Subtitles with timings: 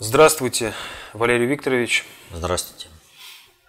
[0.00, 0.74] Здравствуйте,
[1.12, 2.06] Валерий Викторович.
[2.30, 2.86] Здравствуйте.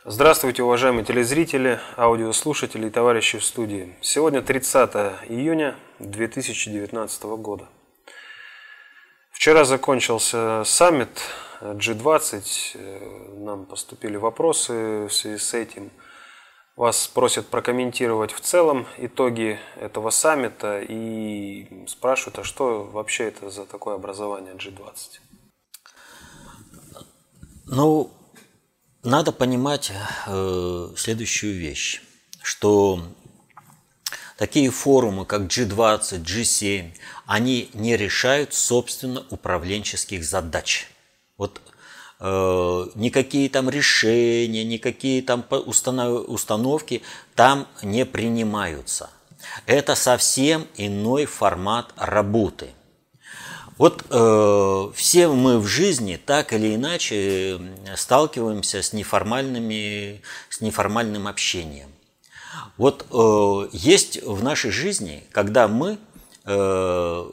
[0.05, 3.95] Здравствуйте, уважаемые телезрители, аудиослушатели и товарищи в студии.
[3.99, 4.93] Сегодня 30
[5.27, 7.67] июня 2019 года.
[9.31, 11.09] Вчера закончился саммит
[11.61, 13.39] G20.
[13.43, 15.89] Нам поступили вопросы в связи с этим.
[16.75, 23.65] Вас просят прокомментировать в целом итоги этого саммита и спрашивают, а что вообще это за
[23.65, 25.21] такое образование G20?
[27.71, 28.09] Ну,
[29.03, 29.91] надо понимать
[30.25, 32.01] э, следующую вещь,
[32.41, 33.03] что
[34.39, 36.93] такие форумы, как G20, G7,
[37.27, 40.87] они не решают, собственно, управленческих задач.
[41.37, 41.61] Вот
[42.19, 47.03] э, никакие там решения, никакие там установки
[47.35, 49.11] там не принимаются.
[49.67, 52.71] Это совсем иной формат работы–
[53.79, 57.61] вот э, все мы в жизни так или иначе
[57.95, 61.89] сталкиваемся с, неформальными, с неформальным общением.
[62.75, 65.97] Вот э, есть в нашей жизни, когда мы
[66.43, 67.29] э,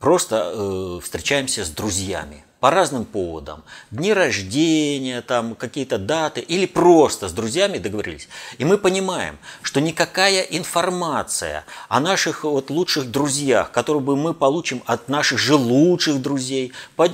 [0.00, 3.62] просто э, встречаемся с друзьями по разным поводам.
[3.90, 8.26] Дни рождения, там какие-то даты или просто с друзьями договорились.
[8.56, 14.82] И мы понимаем, что никакая информация о наших вот лучших друзьях, которую бы мы получим
[14.86, 16.72] от наших же лучших друзей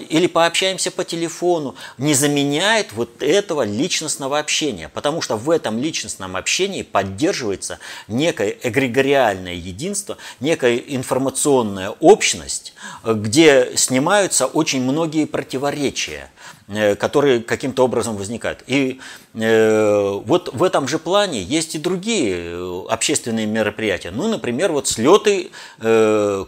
[0.08, 4.88] или пообщаемся по телефону, не заменяет вот этого личностного общения.
[4.88, 12.72] Потому что в этом личностном общении поддерживается некое эгрегориальное единство, некая информационная общность,
[13.04, 16.30] где снимаются очень многие противоречия,
[16.68, 18.62] э, которые каким-то образом возникают.
[18.66, 19.00] И
[19.32, 24.10] э, вот в этом же плане есть и другие э, общественные мероприятия.
[24.10, 25.50] Ну, например, вот слеты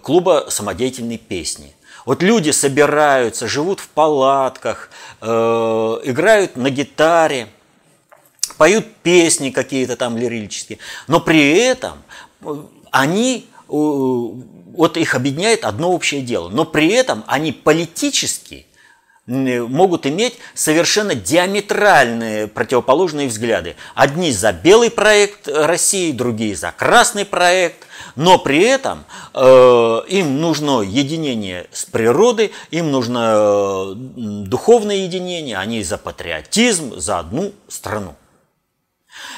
[0.02, 1.72] клуба самодеятельной песни.
[2.04, 7.46] Вот люди собираются, живут в палатках, играют на гитаре,
[8.58, 10.78] поют песни какие-то там лирические,
[11.08, 12.02] но при этом
[12.90, 18.66] они вот их объединяет одно общее дело, но при этом они политически
[19.26, 23.76] могут иметь совершенно диаметральные противоположные взгляды.
[23.94, 30.80] Одни за белый проект России, другие за красный проект, но при этом э, им нужно
[30.82, 38.16] единение с природой, им нужно э, духовное единение, они за патриотизм, за одну страну.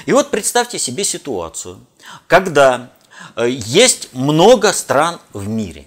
[0.06, 1.78] И вот представьте себе ситуацию,
[2.26, 2.90] когда
[3.36, 5.86] Э, есть много стран в мире.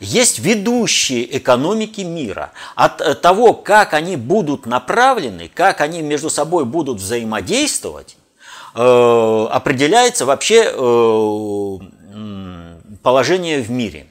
[0.00, 2.52] Есть ведущие экономики мира.
[2.74, 8.16] От э, того, как они будут направлены, как они между собой будут взаимодействовать,
[8.74, 10.72] э, определяется вообще
[13.02, 14.06] положение в мире.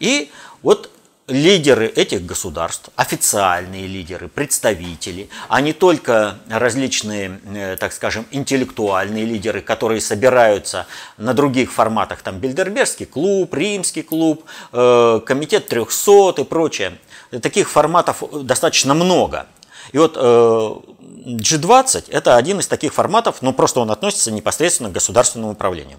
[0.00, 0.30] И
[0.62, 0.90] вот
[1.28, 9.60] лидеры этих государств, официальные лидеры, представители, а не только различные, э, так скажем, интеллектуальные лидеры,
[9.60, 10.86] которые собираются
[11.18, 16.98] на других форматах, там Бильдербергский клуб, Римский клуб, э, комитет 300 и прочее.
[17.42, 19.46] Таких форматов достаточно много.
[19.92, 25.52] И вот G20– это один из таких форматов, но просто он относится непосредственно к государственному
[25.52, 25.98] управлению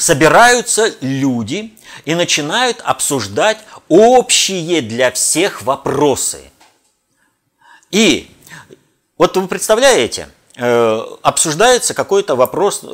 [0.00, 1.74] собираются люди
[2.06, 6.50] и начинают обсуждать общие для всех вопросы.
[7.90, 8.30] И
[9.18, 12.86] вот вы представляете, э, обсуждается какой-то вопрос, э,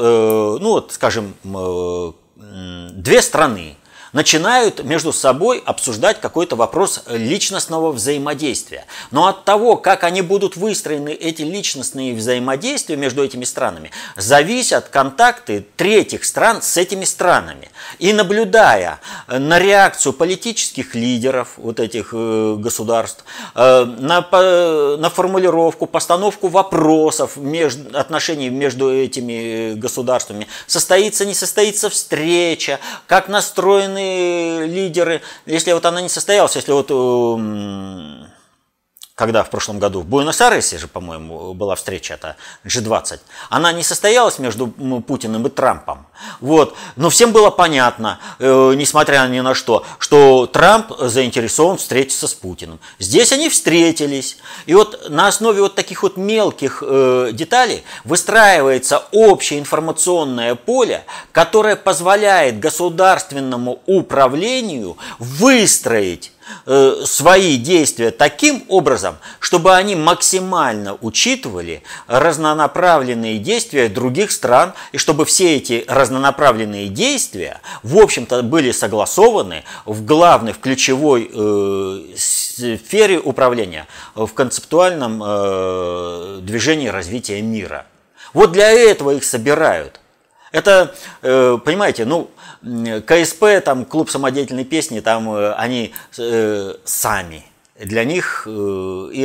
[0.60, 2.12] ну вот, скажем, э,
[2.92, 3.76] две страны,
[4.16, 8.87] начинают между собой обсуждать какой-то вопрос личностного взаимодействия.
[9.10, 15.66] Но от того, как они будут выстроены, эти личностные взаимодействия между этими странами, зависят контакты
[15.77, 17.69] третьих стран с этими странами.
[17.99, 23.22] И наблюдая на реакцию политических лидеров вот этих э, государств,
[23.54, 24.27] э, на,
[24.97, 34.05] на формулировку, постановку вопросов между, отношений между этими государствами, состоится, не состоится встреча, как настроены
[34.66, 38.26] лидеры, если вот она не состоялась, если вот эм,
[39.16, 42.36] когда в прошлом году в Буэнос-Айресе же, по-моему, была встреча, это
[42.66, 43.18] G20,
[43.48, 46.07] она не состоялась между Путиным и Трампом.
[46.41, 46.77] Вот.
[46.97, 52.78] Но всем было понятно, э, несмотря ни на что, что Трамп заинтересован встретиться с Путиным.
[52.98, 54.36] Здесь они встретились.
[54.66, 61.77] И вот на основе вот таких вот мелких э, деталей выстраивается общее информационное поле, которое
[61.77, 66.33] позволяет государственному управлению выстроить
[67.04, 75.57] свои действия таким образом, чтобы они максимально учитывали разнонаправленные действия других стран, и чтобы все
[75.57, 84.28] эти разнонаправленные действия, в общем-то, были согласованы в главной, в ключевой э, сфере управления, в
[84.28, 87.87] концептуальном э, движении развития мира.
[88.33, 90.01] Вот для этого их собирают.
[90.53, 92.31] Это, э, понимаете, ну,
[92.62, 97.44] КСП, там, клуб самодеятельной песни, там э, они э, сами.
[97.78, 98.50] Для них э,
[99.12, 99.22] и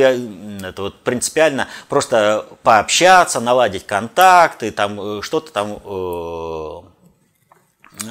[0.62, 6.86] это вот принципиально просто пообщаться, наладить контакты, там что-то там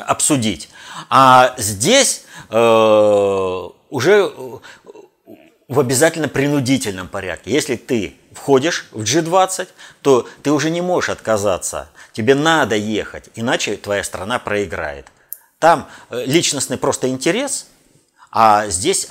[0.05, 0.69] обсудить.
[1.09, 4.31] А здесь уже
[5.67, 7.51] в обязательно принудительном порядке.
[7.51, 9.67] Если ты входишь в G20,
[10.01, 11.89] то ты уже не можешь отказаться.
[12.13, 15.07] Тебе надо ехать, иначе твоя страна проиграет.
[15.59, 17.67] Там э, личностный просто интерес,
[18.31, 19.07] а здесь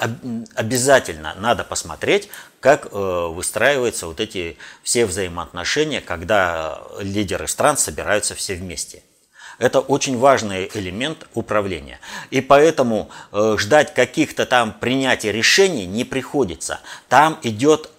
[0.54, 2.28] обязательно надо посмотреть,
[2.60, 9.02] как э, выстраиваются вот эти все взаимоотношения, когда лидеры стран собираются все вместе.
[9.58, 12.00] Это очень важный элемент управления.
[12.30, 16.80] И поэтому э, ждать каких-то там принятий решений не приходится.
[17.10, 17.90] Там идет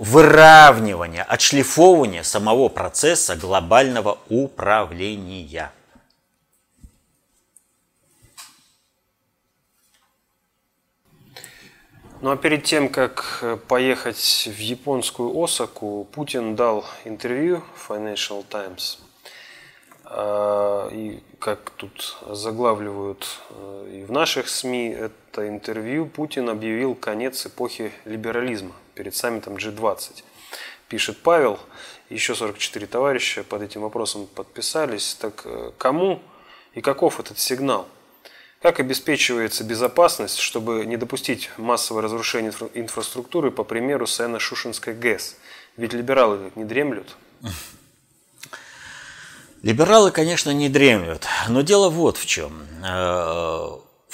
[0.00, 5.70] выравнивание, отшлифовывание самого процесса глобального управления.
[12.22, 18.98] Ну а перед тем, как э, поехать в японскую Осаку, Путин дал интервью Financial Times.
[20.04, 27.46] А, и как тут заглавливают э, и в наших СМИ это интервью, Путин объявил конец
[27.46, 30.22] эпохи либерализма перед саммитом G20.
[30.88, 31.58] Пишет Павел,
[32.08, 35.14] еще 44 товарища под этим вопросом подписались.
[35.14, 36.20] Так э, кому
[36.74, 37.88] и каков этот сигнал?
[38.60, 45.36] Как обеспечивается безопасность, чтобы не допустить массовое разрушение инфраструктуры, по примеру Сена-Шушинской ГЭС?
[45.76, 47.16] Ведь либералы не дремлют.
[49.62, 52.66] Либералы, конечно, не дремлют, но дело вот в чем.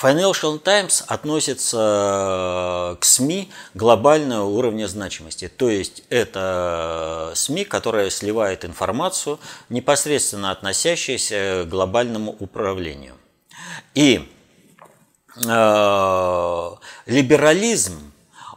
[0.02, 5.48] Э, Financial Times относится к СМИ глобального уровня значимости.
[5.48, 9.38] То есть это СМИ, которая сливает информацию,
[9.68, 13.14] непосредственно относящуюся к глобальному управлению.
[13.94, 14.28] И
[15.44, 16.70] Э,
[17.04, 18.12] либерализм,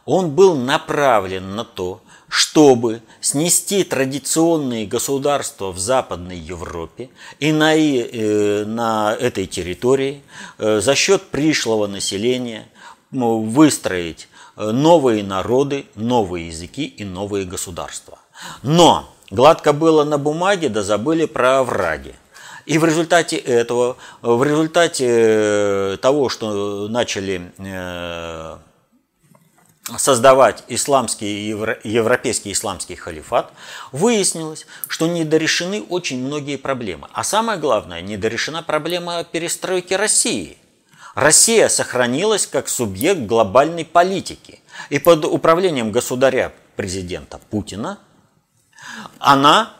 [0.06, 7.10] он был направлен на то, чтобы снести традиционные государства в Западной Европе
[7.40, 10.22] и на, э, на этой территории
[10.58, 12.68] э, за счет пришлого населения
[13.10, 18.20] выстроить новые народы, новые языки и новые государства.
[18.62, 22.14] Но гладко было на бумаге, да забыли про овраги.
[22.66, 28.56] И в результате этого, в результате э, того, что начали э,
[29.98, 31.48] создавать исламский,
[31.84, 33.52] европейский исламский халифат,
[33.92, 37.08] выяснилось, что недорешены очень многие проблемы.
[37.12, 40.58] А самое главное, недорешена проблема перестройки России.
[41.14, 44.60] Россия сохранилась как субъект глобальной политики.
[44.90, 47.98] И под управлением государя президента Путина
[49.18, 49.74] она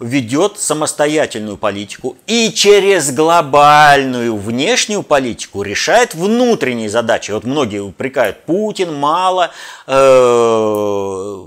[0.00, 7.30] ведет самостоятельную политику и через глобальную внешнюю политику решает внутренние задачи.
[7.30, 9.50] Вот многие упрекают, Путин мало
[9.86, 11.44] э,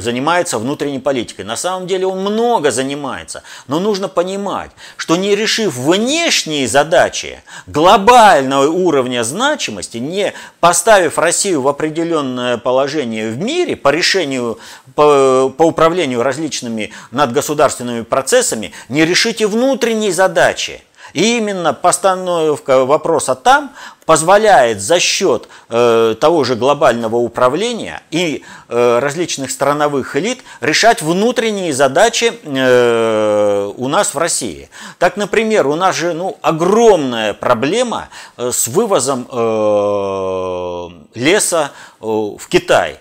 [0.00, 1.42] занимается внутренней политикой.
[1.42, 3.42] На самом деле он много занимается.
[3.66, 11.68] Но нужно понимать, что не решив внешние задачи глобального уровня значимости, не поставив Россию в
[11.68, 14.58] определенное положение в мире по решению,
[14.94, 23.72] по, по управлению различными надгосударственными процессами, не решите внутренние задачи– и именно постановка вопроса там
[24.08, 31.74] позволяет за счет э, того же глобального управления и э, различных страновых элит решать внутренние
[31.74, 34.70] задачи э, у нас в России.
[34.98, 42.48] Так, например, у нас же ну, огромная проблема э, с вывозом э, леса э, в
[42.48, 43.00] Китай.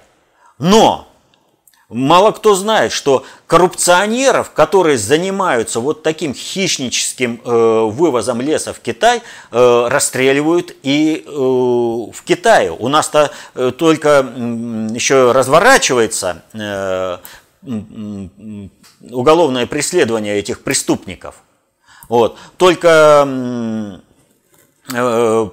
[0.60, 1.08] Но
[1.90, 9.22] Мало кто знает, что коррупционеров, которые занимаются вот таким хищническим э, вывозом леса в Китай,
[9.52, 12.74] э, расстреливают и э, в Китае.
[12.74, 17.20] У нас-то э, только э, еще разворачивается э,
[19.10, 21.36] уголовное преследование этих преступников.
[22.10, 22.38] Вот.
[22.58, 23.26] Только
[24.94, 25.50] э,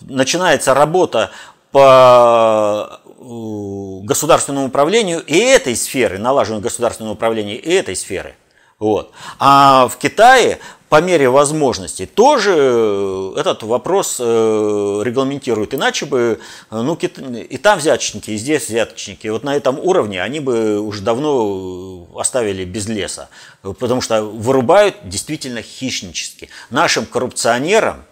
[0.00, 1.30] начинается работа
[1.70, 8.34] по государственному управлению и этой сферы, налаживанию государственного управления и этой сферы.
[8.78, 9.12] Вот.
[9.38, 10.58] А в Китае
[10.88, 15.74] по мере возможностей тоже э, этот вопрос э, регламентируют.
[15.74, 19.28] Иначе бы ну, и там взяточники, и здесь взяточники.
[19.28, 23.28] Вот на этом уровне они бы уже давно оставили без леса.
[23.60, 26.48] Потому что вырубают действительно хищнически.
[26.70, 28.02] Нашим коррупционерам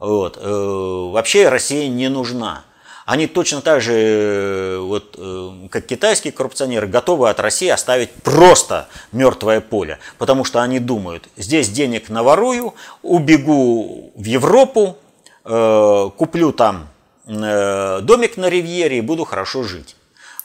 [0.00, 2.64] вот, вообще Россия не нужна
[3.08, 8.86] они точно так же, э, вот, э, как китайские коррупционеры, готовы от России оставить просто
[9.12, 14.98] мертвое поле, потому что они думают, здесь денег наворую, убегу в Европу,
[15.46, 16.88] э, куплю там
[17.24, 19.96] домик на ривьере и буду хорошо жить.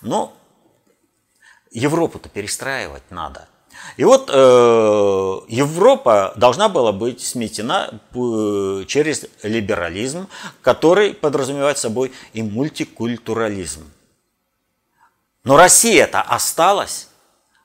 [0.02, 0.34] Но
[1.72, 3.48] Европу-то перестраивать надо.
[3.98, 10.28] И вот э, Европа должна была быть сметена э, через либерализм,
[10.62, 13.90] который подразумевает собой и мультикультурализм.
[15.44, 17.10] Но Россия-то осталась.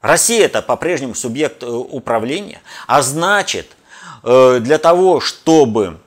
[0.01, 3.77] Россия это по-прежнему субъект э, управления, а значит,
[4.23, 5.99] э, для того, чтобы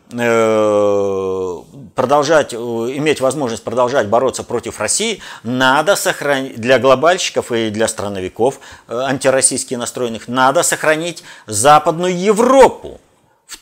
[2.01, 8.60] продолжать, э, иметь возможность продолжать бороться против России, надо сохранить, для глобальщиков и для страновиков
[8.88, 13.00] э, антироссийски настроенных, надо сохранить Западную Европу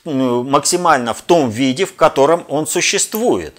[0.06, 3.56] максимально в том виде, в котором он существует.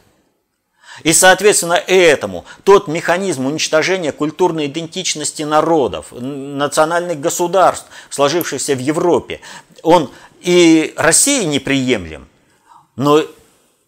[1.02, 9.40] И, соответственно, этому тот механизм уничтожения культурной идентичности народов, национальных государств, сложившихся в Европе,
[9.82, 10.10] он
[10.40, 12.28] и России неприемлем,
[12.96, 13.22] но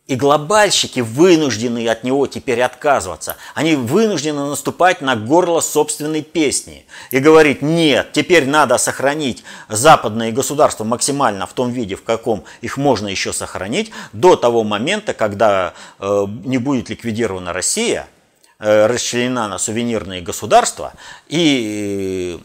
[0.08, 3.36] и глобальщики вынуждены от него теперь отказываться.
[3.54, 10.82] Они вынуждены наступать на горло собственной песни и говорить, нет, теперь надо сохранить западные государства
[10.84, 16.26] максимально в том виде, в каком их можно еще сохранить, до того момента, когда э,
[16.44, 18.08] не будет ликвидирована Россия,
[18.58, 20.94] э, расчленена на сувенирные государства
[21.28, 22.40] и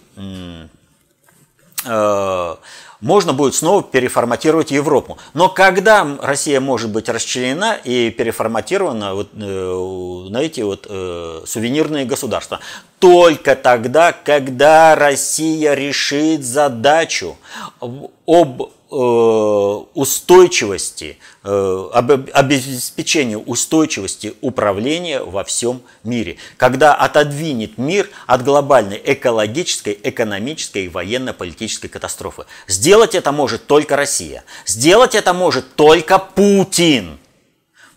[1.85, 2.55] э,
[3.01, 5.17] можно будет снова переформатировать Европу.
[5.33, 12.05] Но когда Россия может быть расчленена и переформатирована вот, э, на эти вот э, сувенирные
[12.05, 12.59] государства?
[12.99, 17.37] Только тогда, когда Россия решит задачу
[17.79, 28.45] об Э, устойчивости, э, об обеспечении устойчивости управления во всем мире, когда отодвинет мир от
[28.45, 32.45] глобальной экологической, экономической и военно-политической катастрофы.
[32.69, 34.45] Сделать это может только Россия.
[34.65, 37.17] Сделать это может только Путин.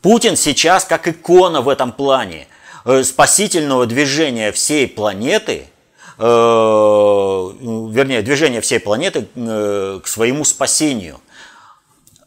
[0.02, 2.48] Путин сейчас как икона в этом плане
[3.02, 5.66] спасительного движения всей планеты–
[6.22, 11.18] Э, вернее, движение всей планеты э, к своему спасению.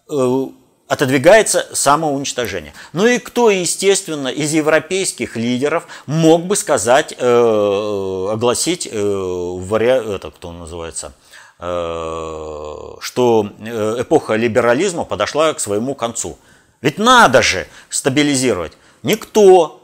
[0.09, 0.47] Э,
[0.87, 2.73] отодвигается самоуничтожение.
[2.91, 11.13] Ну и кто, естественно, из европейских лидеров мог бы сказать, огласить, это кто называется,
[11.57, 13.47] что
[13.97, 16.37] эпоха либерализма подошла к своему концу.
[16.81, 18.73] Ведь надо же стабилизировать.
[19.01, 19.82] Никто,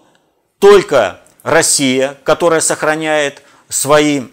[0.60, 4.24] только Россия, которая сохраняет свои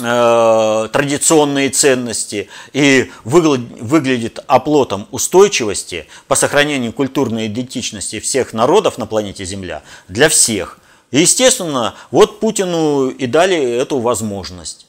[0.00, 9.44] э, традиционные ценности и выглядит оплотом устойчивости по сохранению культурной идентичности всех народов на планете
[9.44, 10.78] Земля для всех.
[11.10, 14.86] Естественно, вот Путину и дали эту возможность,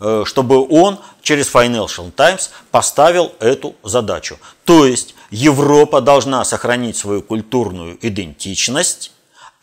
[0.00, 4.38] э, чтобы он через Financial Times поставил эту задачу.
[4.64, 9.13] То есть Европа должна сохранить свою культурную идентичность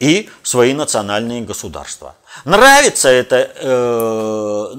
[0.01, 2.15] и свои национальные государства.
[2.43, 4.75] Нравится это э,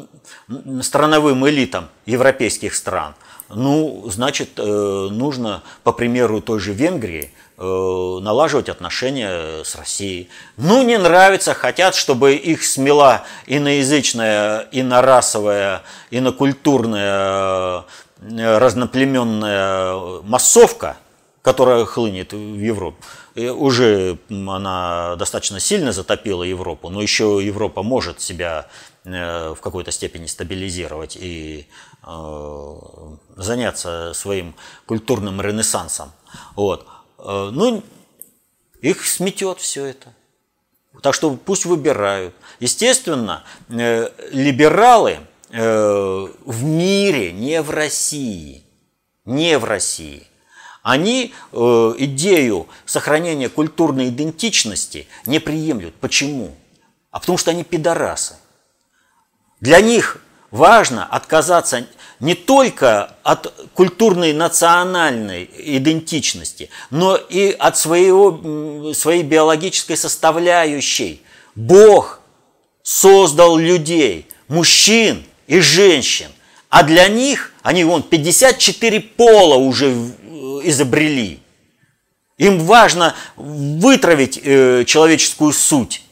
[0.83, 3.15] страновым элитам европейских стран.
[3.49, 4.63] Ну, значит, э,
[5.11, 10.29] нужно, по примеру той же Венгрии, э, налаживать отношения с Россией.
[10.57, 17.85] Ну, не нравится, хотят, чтобы их смела иноязычная, инорасовая, инокультурная,
[18.23, 20.97] э, разноплеменная массовка,
[21.43, 22.97] которая хлынет в Европу
[23.35, 28.69] уже она достаточно сильно затопила Европу, но еще Европа может себя
[29.05, 31.67] э, в какой-то степени стабилизировать и
[32.07, 32.77] э,
[33.37, 34.55] заняться своим
[34.87, 36.13] культурным ренессансом.
[36.57, 36.87] Вот.
[37.19, 37.83] Э, ну,
[38.83, 40.13] их сметет все это.
[41.03, 42.35] Так что пусть выбирают.
[42.61, 48.63] Естественно, либералы в мире, не в России,
[49.25, 50.27] не в России,
[50.83, 55.95] они э, идею сохранения культурной идентичности не приемлют.
[55.95, 56.55] Почему?
[57.11, 58.35] А потому что они пидорасы.
[59.61, 60.19] Для них
[60.51, 61.87] важно отказаться
[62.19, 71.23] не только от культурной национальной идентичности, но и от своего, своей биологической составляющей.
[71.55, 72.21] Бог
[72.83, 76.29] создал людей, мужчин и женщин.
[76.69, 79.95] А для них, они вон 54 пола уже
[80.63, 81.43] изобрели.
[82.39, 86.03] Им важно вытравить э, человеческую суть.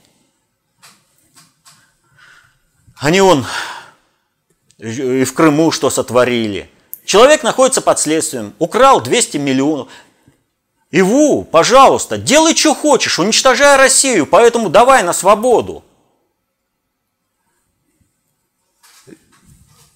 [2.96, 3.46] Они он
[4.78, 6.70] и в Крыму что сотворили.
[7.04, 9.88] Человек находится под следствием, украл 200 миллионов.
[10.90, 15.84] Иву, пожалуйста, делай, что хочешь, уничтожай Россию, поэтому давай на свободу.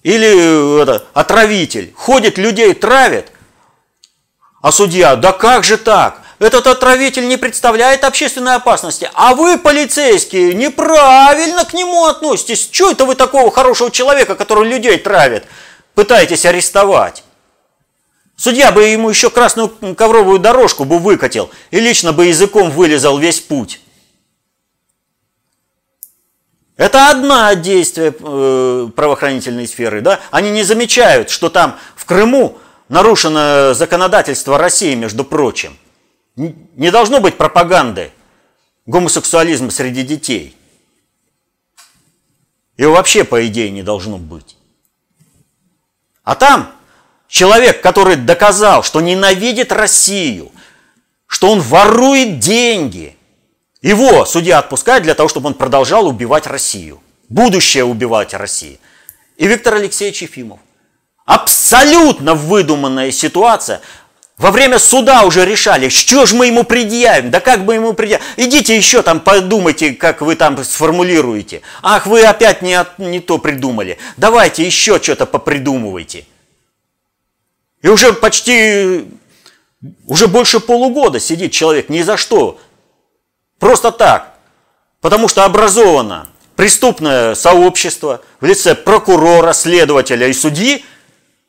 [0.03, 3.31] Или это, отравитель, ходит, людей травит,
[4.65, 6.21] а судья, да как же так?
[6.39, 12.67] Этот отравитель не представляет общественной опасности, а вы, полицейские, неправильно к нему относитесь.
[12.71, 15.43] Что это вы такого хорошего человека, который людей травит,
[15.93, 17.23] пытаетесь арестовать?
[18.37, 23.41] Судья бы ему еще красную ковровую дорожку бы выкатил и лично бы языком вылезал весь
[23.41, 23.81] путь.
[26.75, 30.01] Это одна действие э, правоохранительной сферы.
[30.01, 30.21] Да?
[30.31, 32.57] Они не замечают, что там в Крыму
[32.89, 35.77] нарушено законодательство России, между прочим.
[36.35, 38.11] Не должно быть пропаганды
[38.85, 40.55] гомосексуализма среди детей.
[42.77, 44.57] Его вообще, по идее, не должно быть.
[46.23, 46.71] А там
[47.27, 50.51] человек, который доказал, что ненавидит Россию,
[51.27, 53.15] что он ворует деньги,
[53.81, 57.01] его судья отпускает для того, чтобы он продолжал убивать Россию.
[57.29, 58.77] Будущее убивать Россию.
[59.37, 60.59] И Виктор Алексеевич Ефимов.
[61.25, 63.81] Абсолютно выдуманная ситуация.
[64.37, 68.23] Во время суда уже решали, что же мы ему предъявим, да как бы ему предъявим.
[68.37, 71.61] Идите еще там подумайте, как вы там сформулируете.
[71.81, 73.97] Ах, вы опять не, не то придумали.
[74.17, 76.25] Давайте еще что-то попридумывайте.
[77.81, 79.05] И уже почти,
[80.05, 82.59] уже больше полугода сидит человек ни за что.
[83.57, 84.33] Просто так.
[85.01, 90.85] Потому что образовано преступное сообщество в лице прокурора, следователя и судьи–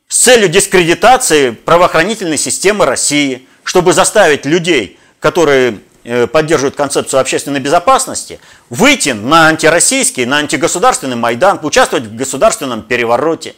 [0.07, 8.39] с целью дискредитации правоохранительной системы России, чтобы заставить людей, которые э, поддерживают концепцию общественной безопасности,
[8.69, 13.55] выйти на антироссийский, на антигосударственный Майдан, участвовать в государственном перевороте.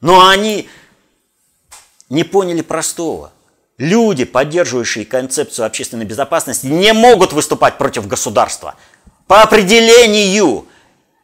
[0.00, 0.68] Но они
[2.08, 3.32] не поняли простого.
[3.78, 8.74] Люди, поддерживающие концепцию общественной безопасности, не могут выступать против государства.
[9.28, 10.66] По определению.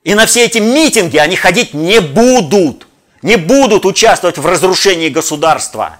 [0.04, 2.86] И на все эти митинги они ходить не будут
[3.26, 5.98] не будут участвовать в разрушении государства.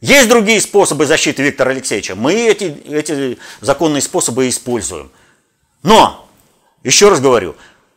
[0.00, 2.14] Есть другие способы защиты Виктора Алексеевича.
[2.14, 5.10] Мы эти, эти законные способы используем.
[5.82, 6.28] Но,
[6.84, 7.56] еще раз говорю,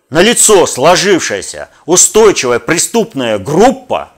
[0.10, 4.12] налицо сложившаяся устойчивая преступная группа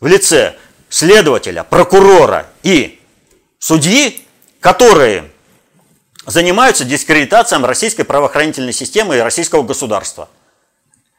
[0.00, 0.56] в лице
[0.88, 2.98] следователя, прокурора и
[3.58, 4.26] судьи,
[4.60, 5.30] которые
[6.24, 10.30] занимаются дискредитацией российской правоохранительной системы и российского государства–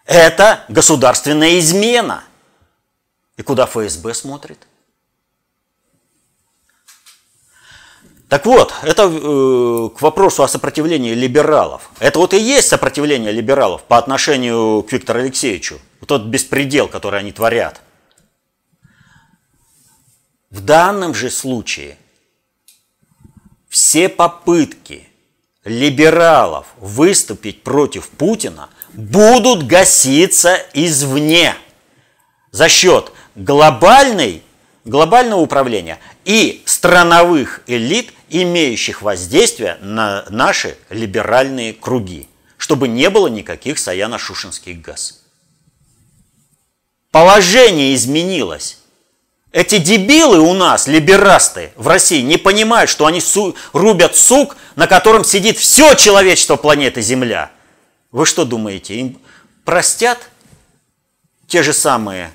[0.06, 2.24] это государственная измена.
[3.38, 4.68] И куда ФСБ смотрит?
[8.30, 11.90] Так вот, это э, к вопросу о сопротивлении либералов.
[12.00, 15.80] Это вот и есть сопротивление либералов по отношению к Виктору Алексеевичу.
[16.00, 17.82] Вот тот беспредел, который они творят.
[20.50, 21.98] В данном же случае
[23.70, 25.08] все попытки
[25.64, 31.56] либералов выступить против Путина будут гаситься извне
[32.52, 34.42] за счет глобальной,
[34.86, 42.28] глобального управления и страновых элит, имеющих воздействие на наши либеральные круги,
[42.58, 45.22] чтобы не было никаких саяно-шушенских газ.
[47.12, 48.80] Положение изменилось.
[49.52, 54.86] Эти дебилы у нас, либерасты в России, не понимают, что они су- рубят сук, на
[54.86, 57.52] котором сидит все человечество планеты Земля–
[58.16, 59.20] вы что думаете, им
[59.66, 60.30] простят
[61.48, 62.32] те же самые,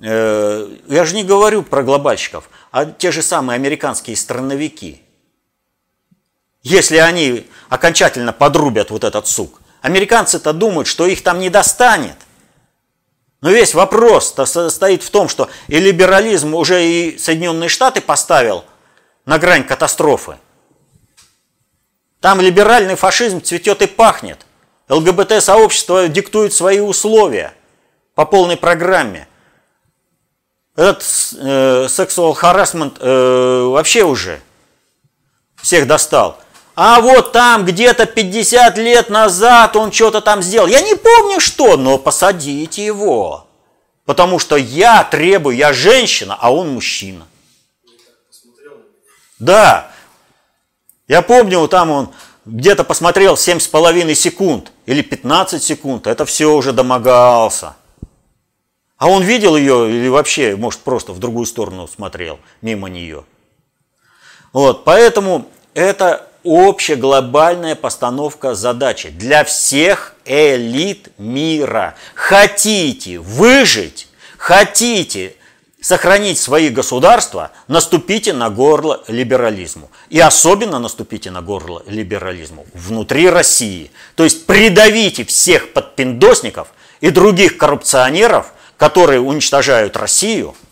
[0.00, 5.02] э, я же не говорю про глобальщиков, а те же самые американские страновики.
[6.62, 12.16] Если они окончательно подрубят вот этот сук, американцы-то думают, что их там не достанет.
[13.40, 18.64] Но весь вопрос состоит в том, что и либерализм уже и Соединенные Штаты поставил
[19.26, 20.38] на грань катастрофы.
[22.20, 24.46] Там либеральный фашизм цветет и пахнет–
[24.88, 27.54] ЛГБТ-сообщество диктует свои условия
[28.14, 29.26] по полной программе.
[30.76, 31.02] Этот
[31.38, 34.40] э, sexual harassment э, вообще уже
[35.62, 36.38] всех достал.
[36.74, 40.66] А вот там где-то 50 лет назад он что-то там сделал.
[40.66, 43.46] Я не помню что, но посадите его.
[44.04, 47.26] Потому что я требую, я женщина, а он мужчина.
[49.38, 49.90] Да.
[51.06, 57.76] Я помню, там он где-то посмотрел 7,5 секунд или 15 секунд, это все уже домогался.
[58.96, 63.24] А он видел ее или вообще, может, просто в другую сторону смотрел, мимо нее.
[64.52, 71.96] Вот, поэтому это общая глобальная постановка задачи для всех элит мира.
[72.14, 75.34] Хотите выжить, хотите
[75.84, 79.90] сохранить свои государства, наступите на горло либерализму.
[80.08, 83.90] И особенно наступите на горло либерализму внутри России.
[84.14, 86.68] То есть придавите всех подпиндосников
[87.02, 90.54] и других коррупционеров, которые уничтожают Россию–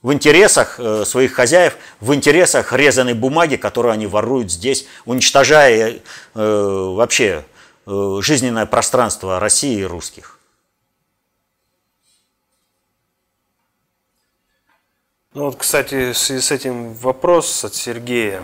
[0.00, 6.00] в интересах э, своих хозяев, в интересах резаной бумаги, которую они воруют здесь, уничтожая э,
[6.34, 7.44] вообще
[7.84, 10.37] э, жизненное пространство России и русских.
[15.38, 18.42] Ну вот, кстати, в связи с этим вопрос от Сергея.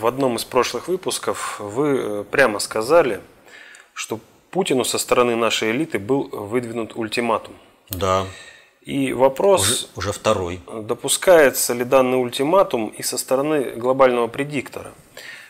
[0.00, 3.20] В одном из прошлых выпусков вы прямо сказали,
[3.94, 4.18] что
[4.50, 7.54] Путину со стороны нашей элиты был выдвинут ультиматум.
[7.90, 8.26] Да.
[8.82, 9.62] И вопрос,
[9.94, 14.90] уже, уже второй, допускается ли данный ультиматум и со стороны глобального предиктора.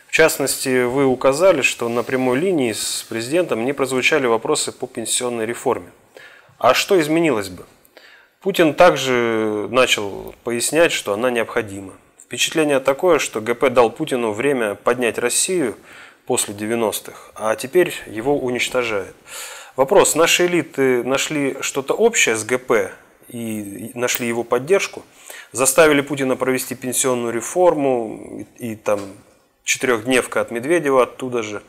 [0.05, 5.47] В частности, вы указали, что на прямой линии с президентом не прозвучали вопросы по пенсионной
[5.47, 5.89] реформе.
[6.59, 7.65] А что изменилось бы?
[8.41, 11.93] Путин также начал пояснять, что она необходима.
[12.23, 15.77] Впечатление такое, что ГП дал Путину время поднять Россию
[16.25, 19.13] после 90-х, а теперь его уничтожает.
[19.75, 22.91] Вопрос, наши элиты нашли что-то общее с ГП
[23.27, 25.03] и нашли его поддержку,
[25.51, 29.01] заставили Путина провести пенсионную реформу и, и там
[29.65, 31.61] четырехдневка от Медведева оттуда же,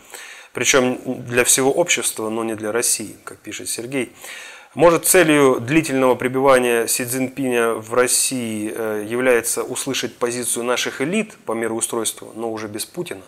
[0.54, 4.10] причем для всего общества, но не для России, как пишет Сергей.
[4.74, 11.52] Может, целью длительного пребывания Си Цзиньпиня в России э, является услышать позицию наших элит по
[11.52, 13.22] мироустройству, но уже без Путина?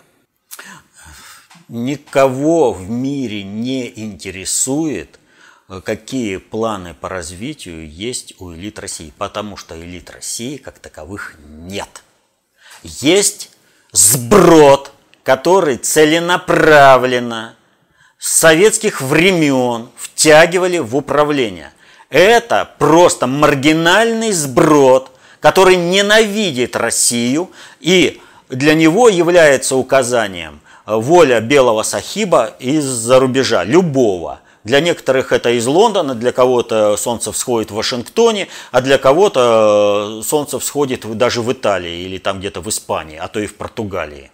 [1.68, 5.18] Никого в мире не интересует–
[5.68, 11.36] Э, какие планы по развитию есть у элит России, потому что элит России как таковых
[11.38, 12.02] нет.
[12.82, 13.50] Есть
[13.92, 17.56] сброд, который целенаправленно
[18.24, 21.74] с советских времен втягивали в управление.
[22.08, 25.10] Это просто маргинальный сброд,
[25.40, 34.80] который ненавидит Россию и для него является указанием воля белого сахиба из-за рубежа, любого– для
[34.80, 40.58] некоторых это из Лондона, для кого-то солнце всходит в Вашингтоне, а для кого-то э, солнце
[40.58, 44.30] всходит даже в Италии или там где-то в Испании, а то и в Португалии.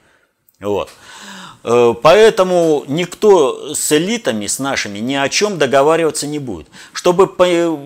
[0.60, 0.90] Вот.
[1.62, 6.66] Э, поэтому никто с элитами, с нашими, ни о чем договариваться не будет.
[6.92, 7.30] Чтобы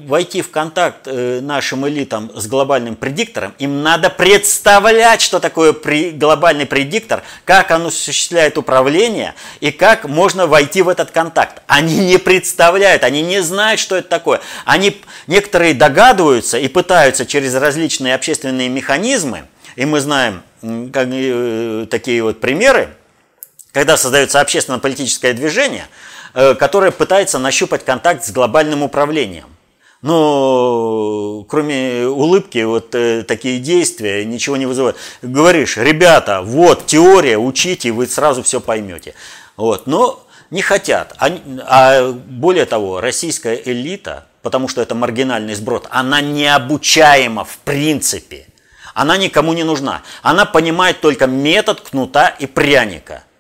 [0.07, 5.75] войти в контакт э, нашим элитам с глобальным предиктором, им надо представлять, что такое
[6.13, 11.63] глобальный предиктор, как он осуществляет управление и как можно войти в этот контакт.
[11.67, 14.41] Они не представляют, они не знают, что это такое.
[14.65, 20.43] Они, некоторые догадываются и пытаются через различные общественные механизмы, и мы знаем
[20.93, 22.95] как, э, такие вот примеры,
[23.75, 25.89] когда создается общественно-политическое движение,
[26.33, 29.49] э, которое пытается нащупать контакт с глобальным управлением.
[30.01, 34.97] Но кроме улыбки, вот э, такие действия ничего не вызывают.
[35.23, 39.15] Говоришь, ребята, вот теория, учите, вы сразу все поймете.
[39.57, 41.15] Вот, но не хотят.
[41.19, 48.47] А, а более того, российская элита, потому что это маргинальный сброд, она необучаема в принципе.
[48.93, 50.03] Она никому не нужна.
[50.23, 53.25] Она понимает только метод кнута и пряника–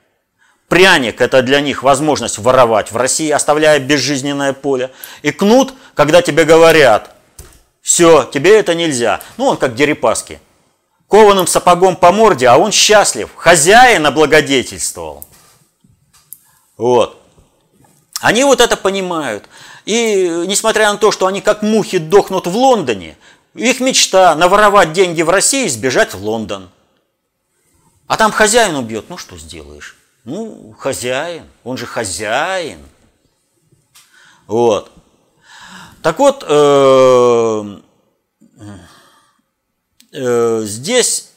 [0.74, 4.90] Пряник– это для них возможность воровать в России, оставляя безжизненное поле.
[5.22, 7.14] И кнут, когда тебе говорят,
[7.80, 9.20] все, тебе это нельзя.
[9.37, 10.40] Ну, он как Дерипаски.
[11.06, 13.30] Кованым сапогом по морде, а он счастлив.
[13.37, 15.24] Хозяин облагодетельствовал.
[16.76, 17.22] Вот.
[18.20, 19.44] Они вот это понимают.
[19.84, 23.16] И несмотря на то, что они как мухи дохнут в Лондоне,
[23.54, 26.68] их мечта наворовать деньги в России и сбежать в Лондон.
[28.08, 29.96] А там хозяин убьет, ну что сделаешь?
[30.24, 32.80] Ну, хозяин, он же хозяин.
[34.46, 34.90] Вот.
[36.02, 37.80] Так вот, э,
[40.12, 41.30] э, здесь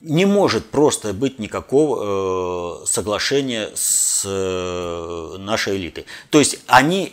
[0.00, 6.06] не может просто быть никакого э, соглашения с э, нашей элитой.
[6.30, 7.12] То есть они,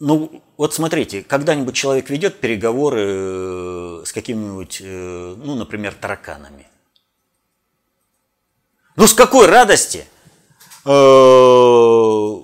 [0.00, 6.66] ну вот смотрите, когда-нибудь человек ведет переговоры э, с какими-нибудь, э, ну, например, тараканами.
[8.96, 10.04] Ну с какой радости
[10.84, 12.40] э,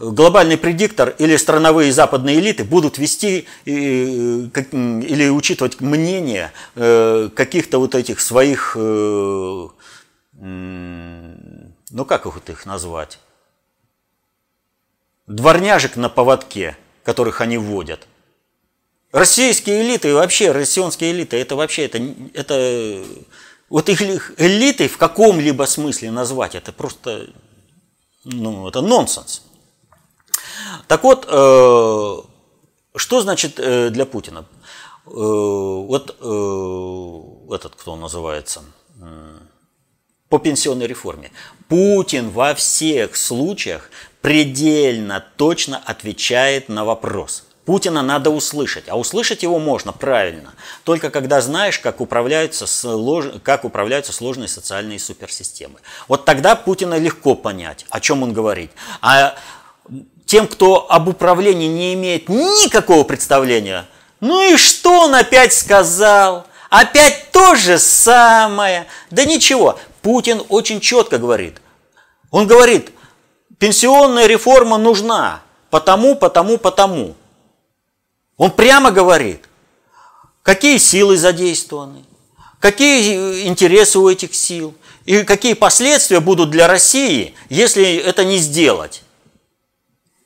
[0.00, 7.94] глобальный предиктор или страновые западные элиты будут вести э, или учитывать мнение э, каких-то вот
[7.94, 9.70] этих своих, ну
[12.08, 13.20] как их их назвать,
[15.28, 18.08] дворняжек на поводке, которых они вводят.
[19.12, 22.00] Российские элиты, вообще россионские элиты, это вообще, это,
[22.32, 23.04] это
[23.72, 24.02] вот их
[24.38, 27.28] элитой в каком-либо смысле назвать, это просто,
[28.22, 29.40] ну, это нонсенс.
[30.88, 32.16] Так вот, э,
[32.96, 34.44] что значит э, для Путина?
[35.06, 36.10] Э, вот
[37.54, 38.62] этот, кто он называется,
[40.28, 41.32] по пенсионной реформе.
[41.68, 43.88] Путин во всех случаях
[44.20, 47.44] предельно точно отвечает на вопрос.
[47.64, 53.26] Путина надо услышать, а услышать его можно правильно, только когда знаешь, как управляются, слож...
[53.44, 55.78] как управляются сложные социальные суперсистемы.
[56.08, 58.72] Вот тогда Путина легко понять, о чем он говорит.
[59.00, 59.36] А
[60.26, 63.86] тем, кто об управлении не имеет никакого представления,
[64.18, 66.46] ну и что он опять сказал?
[66.68, 68.86] Опять то же самое.
[69.10, 71.58] Да ничего, Путин очень четко говорит.
[72.32, 72.90] Он говорит,
[73.58, 77.14] пенсионная реформа нужна, потому, потому, потому.
[78.42, 79.48] Он прямо говорит,
[80.42, 82.04] какие силы задействованы,
[82.58, 84.74] какие интересы у этих сил
[85.04, 89.04] и какие последствия будут для России, если это не сделать.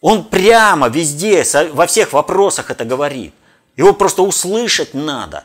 [0.01, 3.35] Он прямо везде, во всех вопросах это говорит.
[3.77, 5.45] Его просто услышать надо.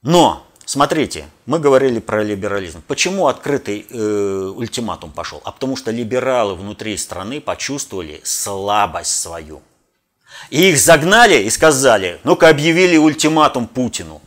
[0.00, 2.82] Но, смотрите, мы говорили про либерализм.
[2.86, 5.42] Почему открытый э, ультиматум пошел?
[5.44, 9.60] А потому что либералы внутри страны почувствовали слабость свою.
[10.50, 14.22] И их загнали и сказали, ну-ка объявили ультиматум Путину.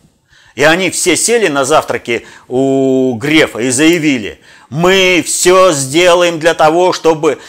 [0.54, 6.94] И они все сели на завтраке у Грефа и заявили, мы все сделаем для того,
[6.94, 7.40] чтобы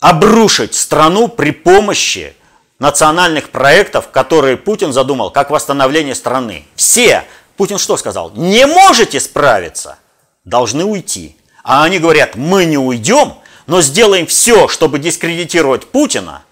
[0.00, 2.34] обрушить страну при помощи
[2.78, 6.66] национальных проектов, которые Путин задумал, как восстановление страны.
[6.74, 7.24] Все.
[7.56, 8.32] Путин что сказал?
[8.34, 9.98] Не можете справиться,
[10.44, 11.36] должны уйти.
[11.62, 13.34] А они говорят, мы не уйдем,
[13.66, 16.42] но сделаем все, чтобы дискредитировать Путина–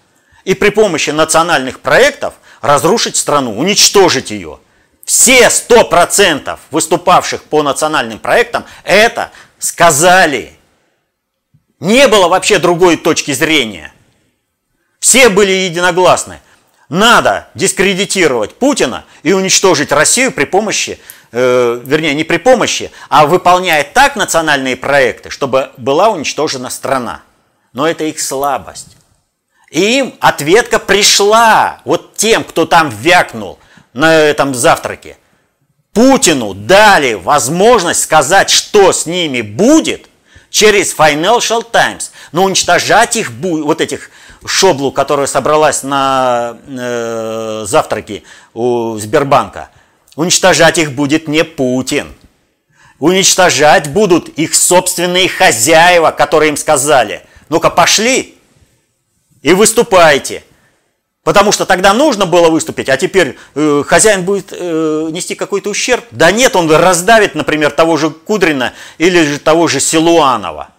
[0.49, 4.59] и при помощи национальных проектов разрушить страну, уничтожить ее.
[5.05, 10.53] Все 100% выступавших по национальным проектам это сказали.
[11.79, 13.93] Не было вообще другой точки зрения.
[14.99, 16.39] Все были единогласны.
[16.89, 20.99] Надо дискредитировать Путина и уничтожить Россию при помощи,
[21.31, 27.21] э, вернее, не при помощи, а выполняя так национальные проекты, чтобы была уничтожена страна.
[27.71, 28.95] Но это их слабость.
[29.69, 33.59] И им ответка пришла, вот тем, кто там вякнул
[33.93, 35.17] на этом завтраке.
[35.93, 40.07] Путину дали возможность сказать, что с ними будет
[40.49, 42.11] через Financial Times.
[42.31, 44.09] Но уничтожать их, вот этих
[44.45, 49.69] шоблу, которая собралась на э, завтраке у Сбербанка,
[50.15, 52.15] уничтожать их будет не Путин.
[52.99, 58.38] Уничтожать будут их собственные хозяева, которые им сказали, ну-ка пошли,
[59.41, 60.43] и выступайте.
[61.23, 66.05] Потому что тогда нужно было выступить, а теперь э, хозяин будет э, нести какой-то ущерб.
[66.11, 70.69] Да нет, он раздавит, например, того же Кудрина или же того же Силуанова.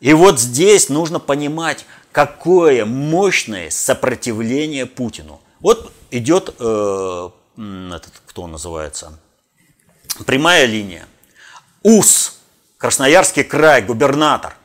[0.00, 5.40] И вот здесь нужно понимать, какое мощное сопротивление Путину.
[5.60, 9.18] Вот идет, э, этот, кто называется,
[10.26, 11.06] прямая линия.
[11.82, 12.38] УС,
[12.78, 14.56] Красноярский край, губернатор.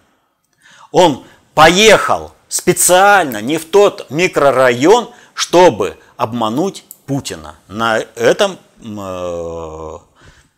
[0.91, 1.25] Он
[1.60, 9.98] поехал специально не в тот микрорайон, чтобы обмануть Путина на этом э,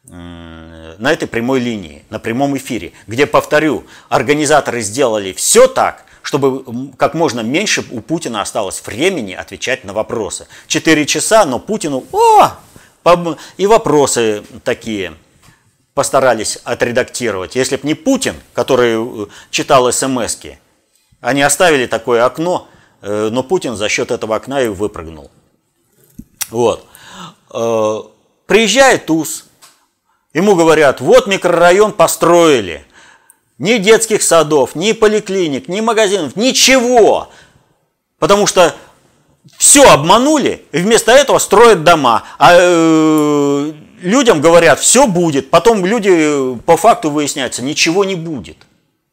[0.05, 7.15] на этой прямой линии, на прямом эфире, где, повторю, организаторы сделали все так, чтобы как
[7.15, 10.45] можно меньше у Путина осталось времени отвечать на вопросы.
[10.67, 12.51] Четыре часа, но Путину, о,
[13.57, 15.15] и вопросы такие
[15.95, 17.55] постарались отредактировать.
[17.55, 20.59] Если бы не Путин, который э, читал смски,
[21.21, 22.67] они оставили такое окно,
[23.01, 25.29] э, но Путин за счет этого окна и выпрыгнул.
[26.49, 26.85] Вот.
[27.53, 27.99] Э,
[28.47, 29.45] приезжает ТУЗ,
[30.33, 32.85] ему говорят, вот микрорайон построили.
[33.59, 37.29] Ни детских садов, ни поликлиник, ни магазинов, ничего.
[38.17, 38.75] Потому что
[39.57, 42.23] все обманули, и вместо этого строят дома.
[42.39, 45.51] А э, людям говорят, все будет.
[45.51, 48.57] Потом люди по факту выясняются, ничего не будет.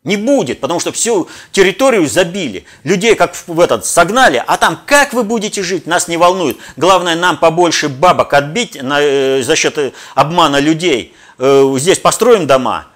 [0.09, 2.65] Не будет, потому что всю территорию забили.
[2.83, 6.57] Людей как в этот согнали, а там как вы будете жить, нас не волнует.
[6.79, 11.13] Главное нам побольше бабок отбить на, э, за счет э, обмана людей.
[11.39, 12.87] Э, здесь построим дома.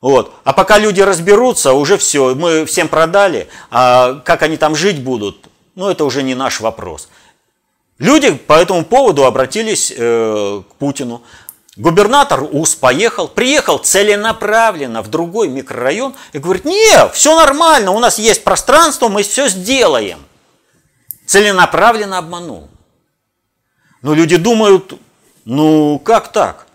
[0.00, 0.32] Вот.
[0.44, 5.48] А пока люди разберутся, уже все, мы всем продали, а как они там жить будут,
[5.74, 7.08] ну это уже не наш вопрос.
[7.98, 11.22] Люди по этому поводу обратились э, к Путину.
[11.76, 18.18] Губернатор УС поехал, приехал целенаправленно в другой микрорайон и говорит, не, все нормально, у нас
[18.18, 20.20] есть пространство, мы все сделаем.
[21.26, 22.68] Целенаправленно обманул.
[24.02, 24.94] Но люди думают,
[25.44, 26.66] ну как так?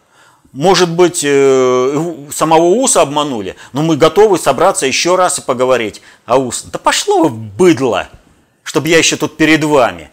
[0.52, 6.02] Может быть, э, самого УСа обманули, но мы готовы собраться еще раз и поговорить.
[6.26, 8.10] А УС, да пошло вы быдло,
[8.64, 10.10] чтобы я еще тут перед вами.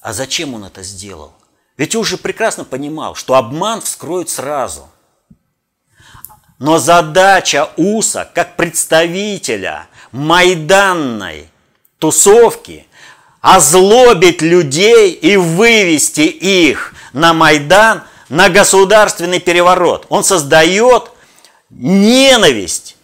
[0.00, 1.35] А зачем он это сделал?
[1.76, 4.88] Ведь уже прекрасно понимал, что обман вскроют сразу.
[6.58, 11.50] Но задача УСа, как представителя майданной
[11.98, 12.86] тусовки,
[13.42, 20.06] озлобить людей и вывести их на Майдан на государственный переворот.
[20.08, 21.10] Он создает
[21.70, 22.96] ненависть.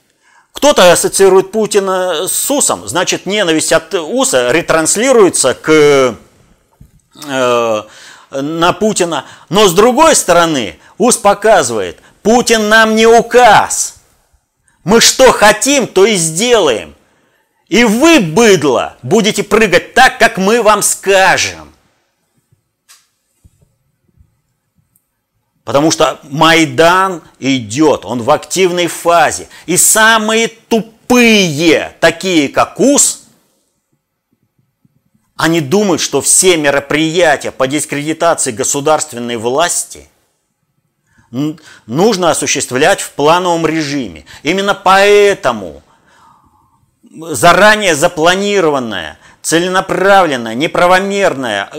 [0.53, 6.17] Кто-то ассоциирует Путина с УСом, значит ненависть от УСа ретранслируется к
[7.25, 7.83] э,
[8.41, 9.27] на Путина.
[9.49, 13.97] Но с другой стороны, УС показывает, Путин нам не указ.
[14.85, 16.95] Мы что хотим, то и сделаем.
[17.69, 21.73] И вы, быдло, будете прыгать так, как мы вам скажем.
[25.65, 29.49] Потому что Майдан идет, он в активной фазе.
[29.67, 33.22] И самые тупые, такие как УС,
[35.37, 40.09] они думают, что все мероприятия по дискредитации государственной власти
[41.87, 44.25] нужно осуществлять в плановом режиме.
[44.43, 45.83] Именно поэтому
[47.31, 51.71] заранее запланированное, целенаправленное, неправомерное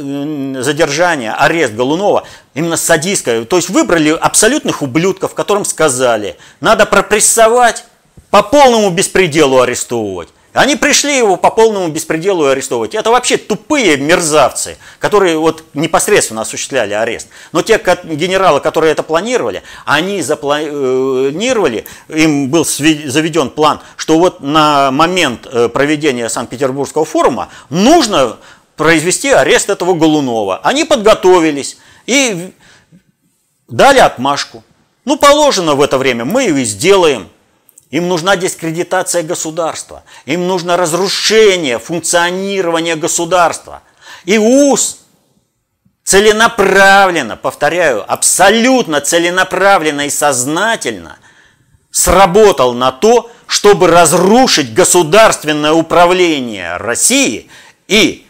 [0.61, 7.85] задержание, арест Голунова, именно садистское, то есть выбрали абсолютных ублюдков, которым сказали, надо пропрессовать,
[8.29, 10.29] по полному беспределу арестовывать.
[10.53, 12.93] Они пришли его по полному беспределу арестовывать.
[12.93, 17.27] Это вообще тупые мерзавцы, которые вот непосредственно осуществляли арест.
[17.51, 24.91] Но те генералы, которые это планировали, они запланировали, им был заведен план, что вот на
[24.91, 28.37] момент э, проведения Санкт-Петербургского форума нужно
[28.75, 30.59] произвести арест этого Голунова.
[30.63, 32.53] Они подготовились и
[33.67, 34.63] дали отмашку.
[35.05, 37.27] Ну, положено в это время, мы и сделаем.
[37.93, 40.03] Им нужна дискредитация государства.
[40.25, 43.83] Им нужно разрушение функционирования государства.
[44.25, 45.01] И УС
[46.03, 51.19] целенаправленно, повторяю, абсолютно целенаправленно и сознательно
[51.91, 57.47] сработал на то, чтобы разрушить государственное управление России
[57.87, 58.25] и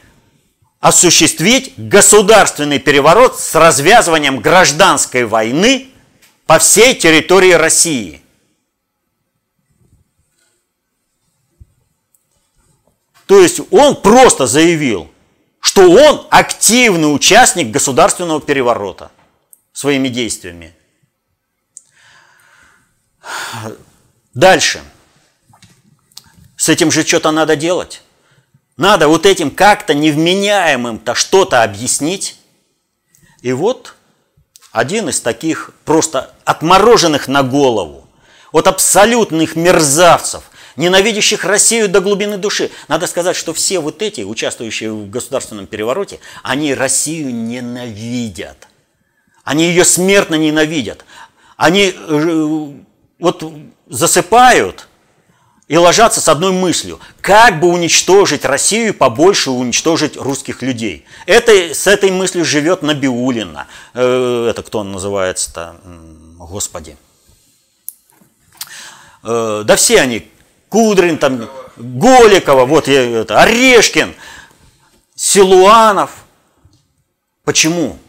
[0.81, 5.87] осуществить государственный переворот с развязыванием гражданской войны
[6.47, 8.22] по всей территории России.
[13.25, 15.09] То есть он просто заявил,
[15.59, 19.11] что он активный участник государственного переворота
[19.71, 20.75] своими действиями.
[24.33, 24.81] Дальше.
[26.57, 28.01] С этим же что-то надо делать.
[28.77, 32.37] Надо вот этим как-то невменяемым-то что-то объяснить.
[33.41, 33.95] И вот
[34.71, 38.07] один из таких просто отмороженных на голову,
[38.51, 40.43] от абсолютных мерзавцев,
[40.75, 42.71] ненавидящих Россию до глубины души.
[42.87, 48.67] Надо сказать, что все вот эти, участвующие в государственном перевороте, они Россию ненавидят.
[49.43, 51.05] Они ее смертно ненавидят.
[51.57, 52.73] Они э,
[53.19, 53.43] вот
[53.87, 54.87] засыпают
[55.67, 56.99] и ложатся с одной мыслью.
[57.21, 61.05] Как бы уничтожить Россию и побольше уничтожить русских людей.
[61.25, 63.67] Это, с этой мыслью живет Набиулина.
[63.93, 65.75] Э, это кто он называется-то?
[66.37, 66.97] Господи.
[69.23, 70.29] Э, да все они
[70.73, 74.15] Кудрин, там, Голикова, вот я, это, Орешкин,
[75.13, 76.09] Силуанов.
[77.43, 77.99] Почему?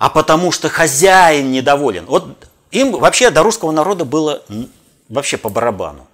[0.00, 2.04] А потому что хозяин недоволен.
[2.06, 4.42] Вот им вообще до русского народа было
[5.08, 6.08] вообще по барабану.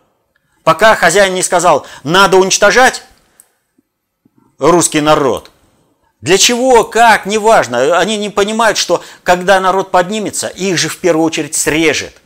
[0.65, 3.03] Пока хозяин не сказал, надо уничтожать
[4.59, 5.51] русский народ,
[6.21, 7.99] для чего, как, неважно.
[7.99, 12.21] Они не понимают, что когда народ поднимется, их же в первую очередь срежет.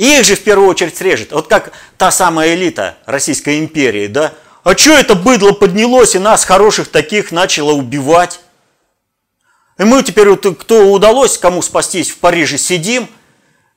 [0.00, 1.30] Их же в первую очередь срежет.
[1.30, 4.32] Вот как та самая элита Российской империи, да?
[4.64, 8.40] А что это быдло поднялось и нас, хороших таких, начало убивать?
[9.78, 13.10] И мы теперь, вот, кто удалось, кому спастись, в Париже сидим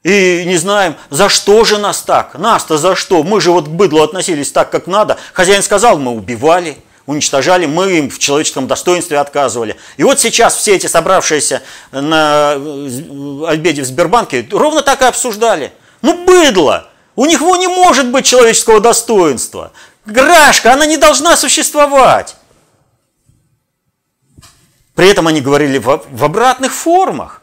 [0.03, 2.35] и не знаем, за что же нас так?
[2.35, 3.21] Нас-то за что?
[3.23, 5.17] Мы же вот к быдлу относились так, как надо.
[5.33, 9.75] Хозяин сказал, мы убивали, уничтожали, мы им в человеческом достоинстве отказывали.
[9.97, 12.53] И вот сейчас все эти собравшиеся на
[13.45, 15.73] обеде в Сбербанке ровно так и обсуждали–
[16.03, 16.89] ну, быдло!
[17.15, 19.71] У них не может быть человеческого достоинства.
[20.05, 22.35] Грашка, она не должна существовать.
[24.95, 27.41] При этом они говорили в, в обратных формах.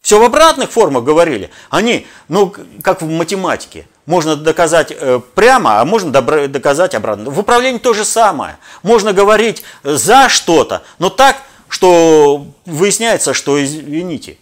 [0.00, 1.50] Все в обратных формах говорили.
[1.68, 3.86] Они, ну, как в математике.
[4.06, 6.10] Можно доказать э, прямо, а можно
[6.48, 7.30] доказать обратно.
[7.30, 8.56] В управлении то же самое.
[8.82, 11.36] Можно говорить за что-то, но так,
[11.68, 14.38] что выясняется, что, извините,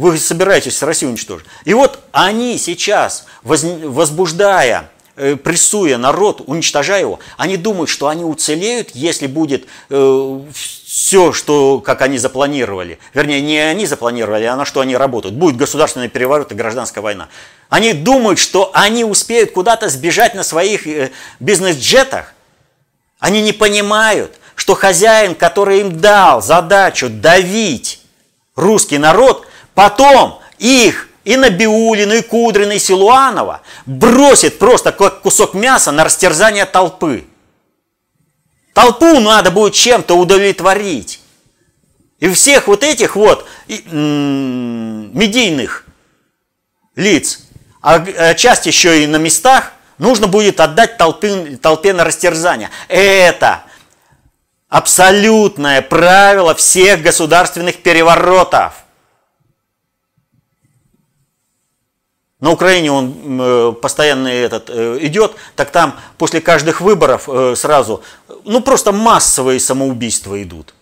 [0.00, 1.46] вы собираетесь Россию уничтожить.
[1.64, 8.92] И вот они сейчас, возбуждая, э, прессуя народ, уничтожая его, они думают, что они уцелеют,
[8.94, 12.98] если будет э, все, что, как они запланировали.
[13.12, 15.34] Вернее, не они запланировали, а на что они работают.
[15.34, 17.28] Будет государственный переворот и гражданская война.
[17.68, 22.32] Они думают, что они успеют куда-то сбежать на своих э, бизнес-джетах.
[23.18, 28.00] Они не понимают, что хозяин, который им дал задачу давить
[28.56, 29.46] русский народ,
[29.80, 36.66] Потом их и Набиулину, и Кудрина, и Силуанова бросит просто как кусок мяса на растерзание
[36.66, 37.24] толпы.
[38.74, 41.22] Толпу надо будет чем-то удовлетворить.
[42.18, 43.46] И всех вот этих вот
[43.88, 45.86] медийных
[46.94, 47.38] лиц,
[47.80, 52.68] а, а часть еще и на местах, нужно будет отдать толпе, толпе на растерзание.
[52.88, 53.62] Это
[54.68, 58.74] абсолютное правило всех государственных переворотов–
[62.40, 68.02] на Украине он э, постоянно этот э, идет, так там после каждых выборов э, сразу,
[68.44, 70.74] ну просто массовые самоубийства идут.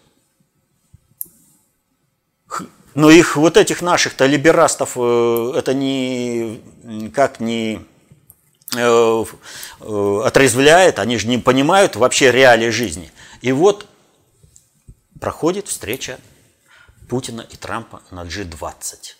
[2.94, 6.60] Но их вот этих наших-то либерастов это не
[7.14, 7.80] как не
[9.80, 13.12] отрезвляет, они же не понимают вообще реалии жизни.
[13.40, 13.86] И вот
[15.20, 16.18] проходит встреча
[17.08, 19.17] Путина и Трампа на G20.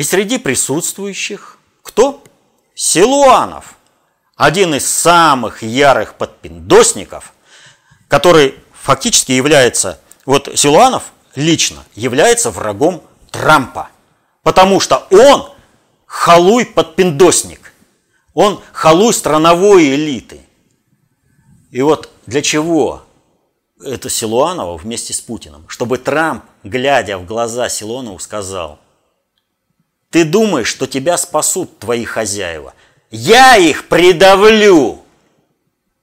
[0.00, 2.24] И среди присутствующих кто?
[2.74, 3.74] Силуанов,
[4.34, 7.34] один из самых ярых подпиндосников,
[8.08, 13.90] который фактически является, вот Силуанов лично является врагом Трампа,
[14.42, 15.52] потому что он
[16.06, 17.74] халуй подпиндосник,
[18.32, 20.40] он халуй страновой элиты.
[21.72, 23.02] И вот для чего
[23.84, 25.68] это Силуанова вместе с Путиным?
[25.68, 28.78] Чтобы Трамп, глядя в глаза Силуанову, сказал–
[30.10, 32.74] ты думаешь, что тебя спасут твои хозяева.
[33.10, 35.02] Я их придавлю.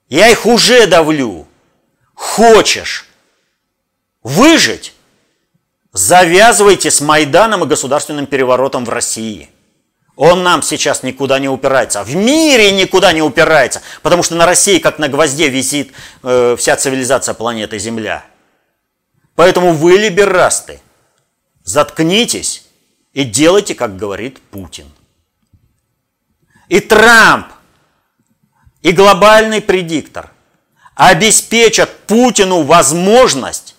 [0.10, 1.46] Я их уже давлю.
[2.14, 3.06] Хочешь
[4.24, 4.94] выжить?
[5.92, 9.50] Завязывайте с Майданом и государственным переворотом в России.
[10.16, 12.04] Он нам сейчас никуда не упирается.
[12.04, 13.82] В мире никуда не упирается.
[14.02, 15.92] Потому что на России, как на гвозде, висит
[16.24, 18.26] э, вся цивилизация планеты Земля.
[19.36, 20.82] Поэтому вы, либерасты,
[21.64, 22.67] заткнитесь
[23.18, 24.86] и делайте, как говорит Путин.
[26.70, 27.48] И Трамп,
[28.84, 30.32] и глобальный предиктор
[30.94, 33.76] обеспечат Путину возможность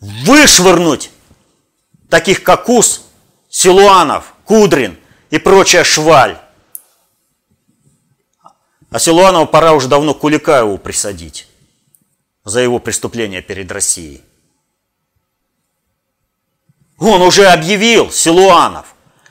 [0.00, 1.10] вышвырнуть
[2.08, 3.04] таких как Кус,
[3.50, 6.40] Силуанов, Кудрин и прочая шваль.
[8.90, 11.46] А Силуанову пора уже давно Куликаеву присадить
[12.44, 14.22] за его преступление перед Россией.
[17.00, 18.86] Он уже объявил, Силуанов,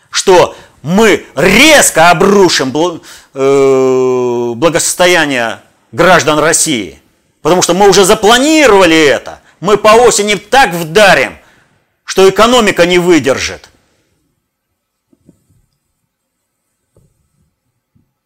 [0.09, 2.73] что мы резко обрушим
[3.33, 5.61] э, благосостояние
[5.91, 6.99] граждан России.
[7.43, 9.39] Потому что мы уже запланировали это.
[9.59, 11.37] Мы по осени так вдарим,
[12.05, 13.69] что экономика не выдержит.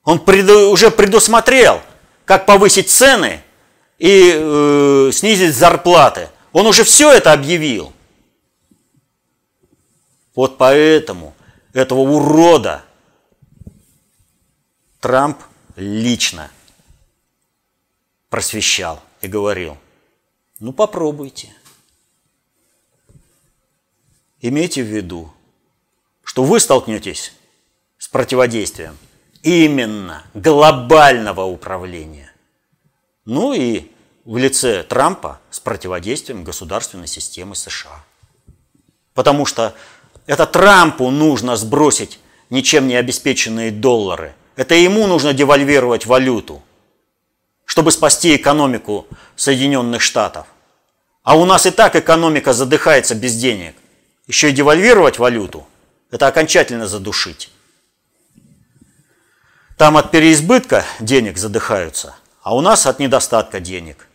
[0.06, 1.82] Он преду, уже предусмотрел,
[2.24, 3.42] как повысить цены
[4.00, 6.30] и э, снизить зарплаты.
[6.54, 7.92] Он уже все это объявил.
[10.36, 11.36] Вот поэтому
[11.74, 12.84] этого урода
[15.00, 15.40] Трамп
[15.76, 16.50] лично
[18.30, 19.78] просвещал и говорил,
[20.60, 21.54] ну попробуйте.
[24.40, 25.32] Имейте в виду,
[26.24, 27.34] что вы столкнетесь
[27.98, 28.98] с противодействием
[29.42, 32.32] именно глобального управления.
[33.26, 33.92] Ну и
[34.26, 38.04] в лице Трампа с противодействием государственной системы США.
[39.14, 39.76] Потому что
[40.26, 42.20] это Трампу нужно сбросить
[42.50, 44.36] ничем не обеспеченные доллары.
[44.56, 46.62] Это ему нужно девальвировать валюту,
[47.66, 50.48] чтобы спасти экономику Соединенных Штатов.
[51.24, 53.76] А у нас и так экономика задыхается без денег.
[54.28, 55.68] Еще и девальвировать валюту–
[56.12, 57.50] это окончательно задушить.
[59.78, 64.08] Там от переизбытка денег задыхаются, а у нас от недостатка денег.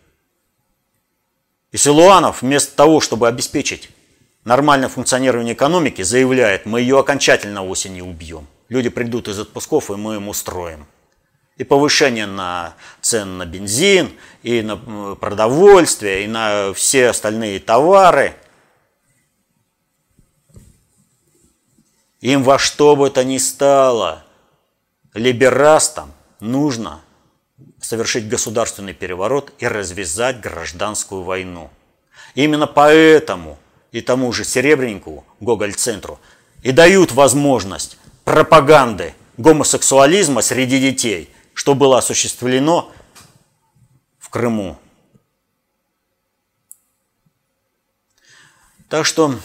[1.73, 3.91] И Силуанов вместо того, чтобы обеспечить
[4.49, 8.47] нормальное функционирование экономики, заявляет, мы ее окончательно осенью убьем.
[8.71, 10.87] Люди придут из отпусков, и мы им устроим.
[11.59, 14.11] И повышение на цен на бензин,
[14.43, 18.35] и на продовольствие, и на все остальные товары.
[22.21, 24.25] Им во что бы то ни стало,
[25.13, 27.03] либерастам нужно
[27.83, 31.71] совершить государственный переворот и развязать гражданскую войну.
[32.35, 33.59] Именно поэтому
[33.93, 36.21] и тому же Серебренникову, Гоголь-центру,
[36.63, 42.93] и дают возможность пропаганды гомосексуализма среди детей, что было осуществлено
[44.19, 44.79] в Крыму.
[48.89, 49.39] Так что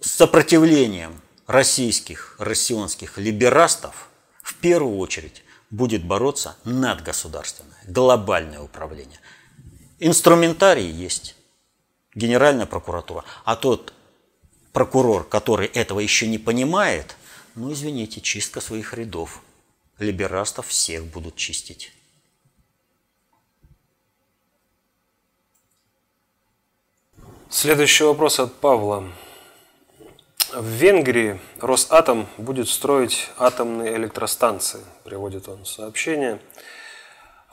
[0.00, 4.08] с сопротивлением российских, россионских либерастов
[4.42, 9.18] в первую очередь будет бороться надгосударственное, глобальное управление.
[10.06, 11.34] Инструментарий есть,
[12.14, 13.94] Генеральная прокуратура, а тот
[14.74, 17.16] прокурор, который этого еще не понимает,
[17.54, 19.40] ну извините, чистка своих рядов.
[19.98, 21.90] Либерастов всех будут чистить.
[27.48, 29.10] Следующий вопрос от Павла.
[30.52, 36.40] В Венгрии Росатом будет строить атомные электростанции, приводит он сообщение.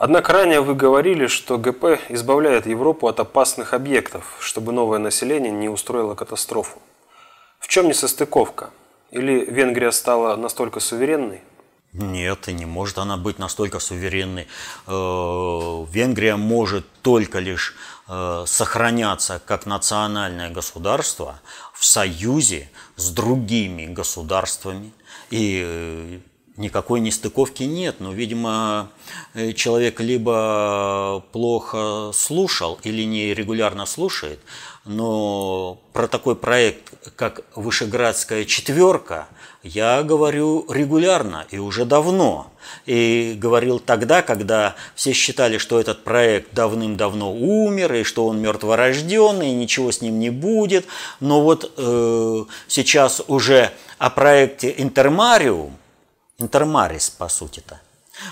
[0.04, 5.70] Однако ранее вы говорили, что ГП избавляет Европу от опасных объектов, чтобы новое население не
[5.70, 6.80] устроило катастрофу.
[7.60, 8.72] В чем несостыковка?
[9.12, 11.42] Или Венгрия стала настолько суверенной?
[11.94, 14.48] Нет, и не может она быть настолько суверенной.
[14.88, 17.76] Э, Венгрия может только лишь
[18.08, 21.40] э, сохраняться как национальное государство
[21.76, 24.94] в союзе с другими государствами.
[25.30, 26.20] И э,
[26.58, 27.98] никакой нестыковки нет.
[28.00, 28.90] Но, видимо,
[29.56, 34.40] человек либо плохо слушал или нерегулярно слушает,
[34.84, 39.28] но про такой проект, как Вышеградская четверка,
[39.64, 42.52] я говорю регулярно и уже давно.
[42.88, 49.50] И говорил тогда, когда все считали, что этот проект давным-давно умер, и что он мертворожденный,
[49.50, 50.86] и ничего с ним не будет.
[51.20, 55.78] Но вот э, сейчас уже о проекте Интермариум,
[56.42, 57.80] Интермарис, по сути-то,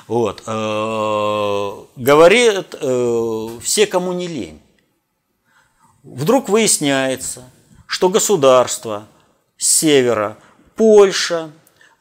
[0.08, 4.62] вот, э, говорит э, все, кому не лень.
[6.04, 7.44] Вдруг выясняется,
[7.88, 9.08] что государство
[9.58, 10.38] с севера,
[10.76, 11.52] Польша,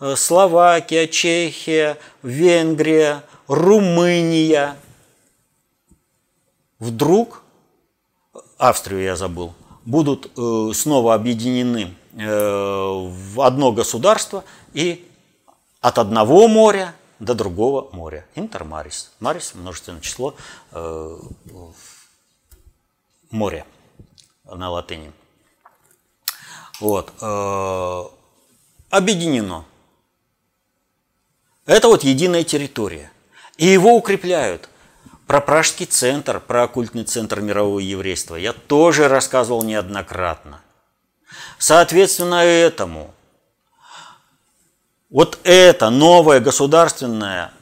[0.00, 4.76] э, Словакия, Чехия, Венгрия, Румыния,
[6.78, 7.42] вдруг,
[8.58, 9.54] Австрию я забыл,
[9.84, 10.30] будут
[10.74, 14.44] снова объединены в одно государство
[14.74, 15.07] и
[15.80, 18.26] от одного моря до другого моря.
[18.34, 19.10] Интермарис.
[19.20, 20.34] Марис– множественное число
[23.30, 23.66] моря
[24.44, 25.12] на латыни.
[26.80, 27.12] Вот.
[27.20, 28.04] Э,
[28.90, 29.64] объединено.
[31.66, 33.10] Это вот единая территория.
[33.56, 34.68] И его укрепляют.
[35.26, 40.62] Про Пражский центр, про оккультный центр мирового еврейства я тоже рассказывал неоднократно.
[41.58, 43.14] Соответственно этому,
[45.10, 47.52] вот это новое государственное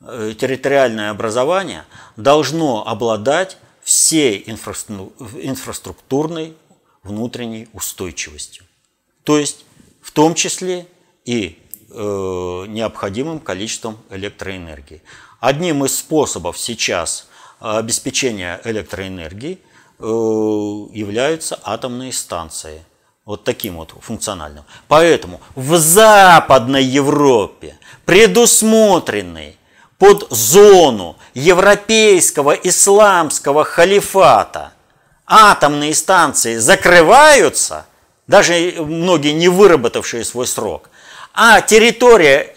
[0.00, 1.84] э, территориальное образование
[2.16, 6.54] должно обладать всей инфраструктурной
[7.02, 8.64] внутренней устойчивостью.
[9.24, 9.64] То есть
[10.00, 10.86] в том числе
[11.24, 11.58] и
[11.90, 15.02] э, необходимым количеством электроэнергии.
[15.40, 17.28] Одним из способов сейчас
[17.60, 19.58] обеспечения электроэнергии
[19.98, 22.84] э, являются атомные станции.
[23.28, 24.64] Вот таким вот функциональным.
[24.88, 27.76] Поэтому в Западной Европе
[28.06, 29.54] предусмотрены
[29.98, 34.72] под зону европейского исламского халифата
[35.26, 37.84] атомные станции закрываются,
[38.26, 40.88] даже многие не выработавшие свой срок,
[41.34, 42.56] а территория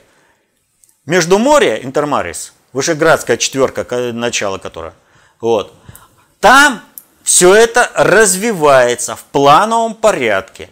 [1.06, 4.94] Междуморья, Интермарис, Вышеградская четверка, начало которой,
[5.42, 5.74] вот,
[6.40, 6.82] там
[7.32, 10.70] все это развивается в плановом порядке.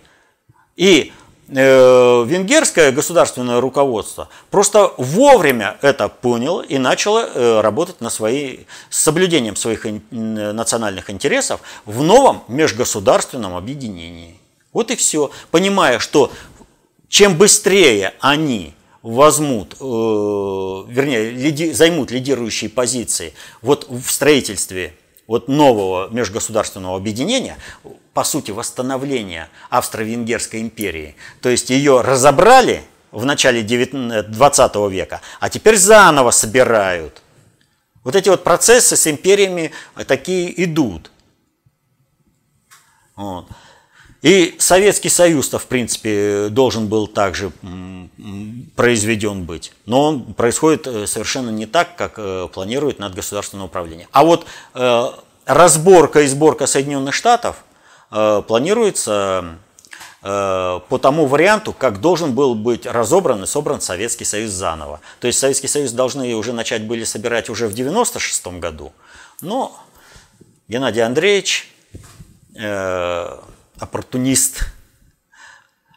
[0.76, 1.14] И
[1.51, 8.60] Э, венгерское государственное руководство просто вовремя это поняло и начало э, работать на свои,
[8.91, 14.38] с соблюдением своих национальных интересов в новом межгосударственном объединении.
[14.74, 15.32] Вот и все.
[15.49, 16.32] Понимая, что
[17.07, 23.34] чем быстрее они возьмут, э, вернее, лиди, займут лидирующие позиции
[23.64, 24.93] вот в строительстве
[25.30, 27.56] вот нового межгосударственного объединения,
[28.16, 31.16] по сути, восстановления Австро-Венгерской империи.
[31.40, 37.22] То есть ее разобрали в начале 20 века, а теперь заново собирают.
[38.04, 39.72] Вот эти вот процессы с империями
[40.08, 41.12] такие идут.
[43.16, 43.46] Вот.
[44.22, 47.52] И Советский Союз-то, в принципе, должен был также
[48.76, 49.72] произведен быть.
[49.86, 54.10] Но он происходит э, совершенно не так, как э, планирует надгосударственное управление.
[54.12, 55.06] А вот э,
[55.46, 57.64] разборка и сборка Соединенных Штатов
[58.12, 59.58] планируется
[60.22, 65.00] по тому варианту, как должен был быть разобран и собран Советский Союз заново.
[65.20, 68.94] То есть Советский Союз должны уже начать были собирать уже в 96 году,
[69.42, 69.80] но
[70.68, 71.72] Геннадий Андреевич,
[73.80, 74.66] оппортунист,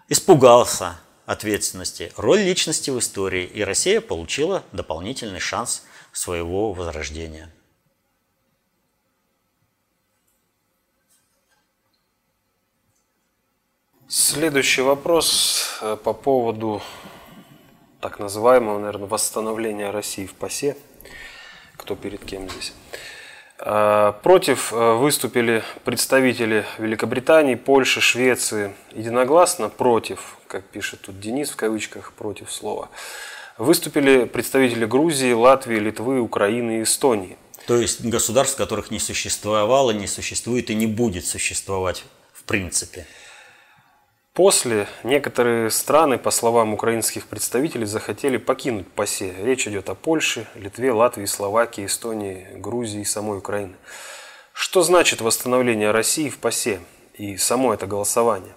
[0.08, 7.50] испугался ответственности, роль личности в истории, и Россия получила дополнительный шанс своего возрождения.
[14.08, 16.82] Следующий вопрос э, по поводу
[18.00, 20.76] так называемого, наверное, восстановления России в ПАСЕ.
[21.78, 22.74] Кто перед кем здесь?
[23.64, 28.74] Э, против э, выступили представители Великобритании, Польши, Швеции.
[28.92, 32.88] Единогласно против, как пишет тут Денис в кавычках, против слова.
[33.58, 37.36] Выступили представители Грузии, Латвии, Литвы, Украины и Эстонии.
[37.68, 43.06] То есть государств, которых не существовало, не существует и не будет существовать в принципе.
[44.34, 49.34] После некоторые страны, по словам украинских представителей, захотели покинуть ПАСЕ.
[49.44, 53.74] Речь идет о Польше, Литве, Латвии, Словакии, Эстонии, Грузии и самой Украины.
[54.54, 56.80] Что значит восстановление России в ПАСЕ
[57.12, 58.54] и само это голосование?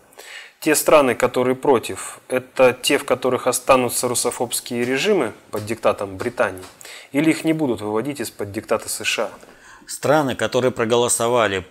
[0.61, 6.63] Те страны, которые против, это те, в которых останутся русофобские режимы под диктатом Британии,
[7.11, 9.30] или их не будут выводить из-под диктата США?
[9.88, 11.65] Страны, которые проголосовали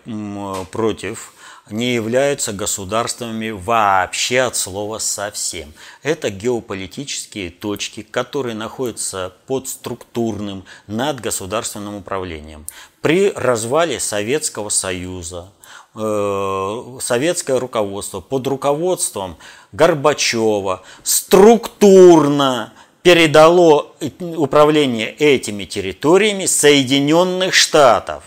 [0.70, 1.32] против
[1.70, 5.72] не являются государствами вообще от слова совсем.
[6.02, 12.66] Это геополитические точки, которые находятся под структурным надгосударственным управлением.
[13.00, 15.52] При развале Советского Союза
[15.94, 19.36] э, советское руководство под руководством
[19.72, 28.24] Горбачева структурно передало управление этими территориями Соединенных Штатов.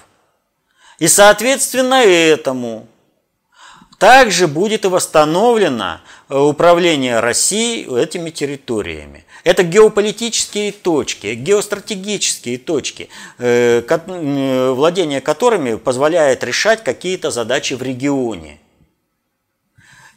[0.99, 2.87] И соответственно этому
[3.97, 9.25] также будет восстановлено э, управление Россией этими территориями.
[9.43, 18.59] Это геополитические точки, геостратегические точки, э, э, владение которыми позволяет решать какие-то задачи в регионе.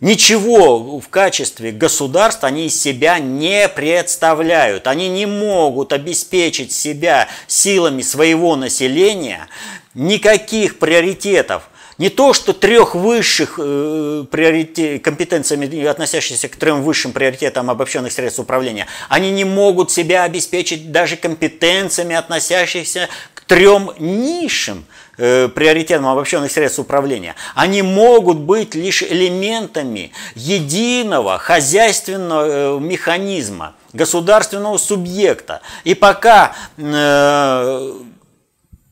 [0.01, 4.87] Ничего в качестве государств они из себя не представляют.
[4.87, 9.49] Они не могут обеспечить себя силами своего населения
[9.93, 11.70] никаких приоритетов
[12.01, 18.41] не то, что трех высших э, приоритет, компетенциями, относящихся к трем высшим приоритетам обобщенных средств
[18.41, 24.87] управления, они не могут себя обеспечить даже компетенциями, относящихся к трем низшим
[25.19, 27.35] э, приоритетам обобщенных средств управления.
[27.55, 35.61] Они могут быть лишь элементами единого хозяйственного э, механизма, государственного субъекта.
[35.85, 37.93] И пока э,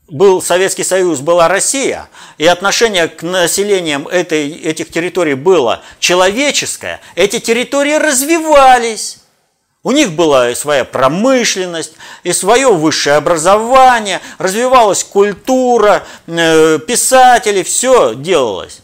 [0.09, 7.39] был Советский Союз, была Россия, и отношение к населениям этой, этих территорий было человеческое, эти
[7.39, 9.19] территории развивались.
[9.81, 11.93] У них была и своя промышленность,
[12.23, 18.81] и свое высшее образование, развивалась культура, э, писатели, все делалось.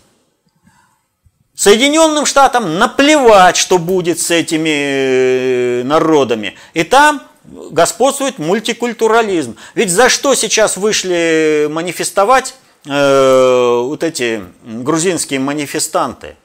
[1.54, 6.56] Соединенным Штатам наплевать, что будет с этими э, народами.
[6.74, 9.56] И там господствует мультикультурализм.
[9.74, 16.36] Ведь за что сейчас вышли манифестовать э, вот эти грузинские манифестанты?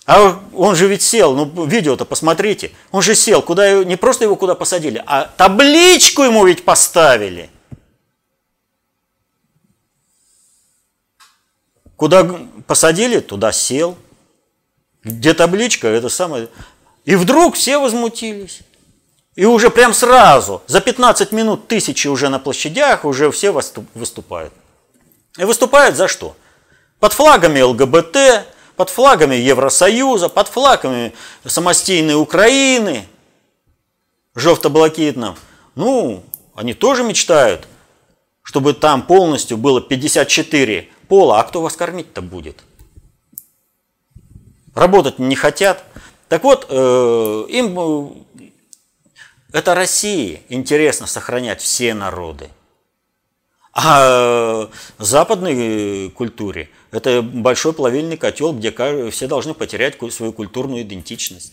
[0.06, 4.36] А он же ведь сел, ну видео-то посмотрите, он же сел, куда не просто его
[4.36, 7.50] куда посадили, а табличку ему ведь поставили.
[11.96, 12.30] Куда
[12.68, 13.98] посадили, туда сел.
[15.04, 16.50] Где табличка, это самое.
[17.06, 18.62] И вдруг все возмутились.
[19.36, 23.52] И уже прям сразу, за 15 минут тысячи уже на площадях, уже все
[23.94, 24.54] выступают.
[25.38, 26.36] И выступают за что?
[27.00, 28.46] Под флагами ЛГБТ,
[28.76, 31.14] под флагами Евросоюза, под флагами
[31.46, 33.08] самостийной Украины,
[34.36, 35.36] жовто-блакитным.
[35.76, 36.24] Ну,
[36.54, 37.68] они тоже мечтают,
[38.44, 42.64] чтобы там полностью было 54 пола, а кто вас кормить-то будет?
[44.76, 45.84] Работать не хотят.
[46.32, 48.48] Так вот, э, им э,
[49.52, 52.50] это России интересно сохранять все народы.
[53.74, 58.72] А западной культуре это большой плавильный котел, где
[59.12, 61.52] все должны потерять свою культурную идентичность.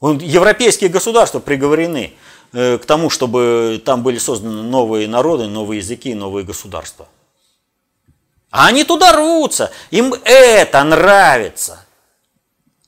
[0.00, 2.12] Европейские государства приговорены
[2.52, 7.06] э, к тому, чтобы там были созданы новые народы, новые языки, новые государства.
[8.50, 11.84] А они туда рвутся, им это нравится.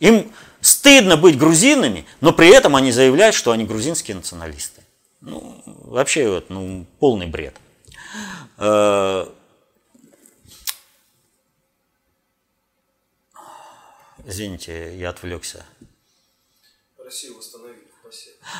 [0.01, 4.83] Им стыдно быть грузинами, но при этом они заявляют, что они грузинские националисты.
[5.21, 7.55] Ну, вообще, вот, ну, полный бред.
[8.59, 9.27] Э,
[14.25, 15.65] извините, я отвлекся.
[16.99, 17.91] Россию восстановили.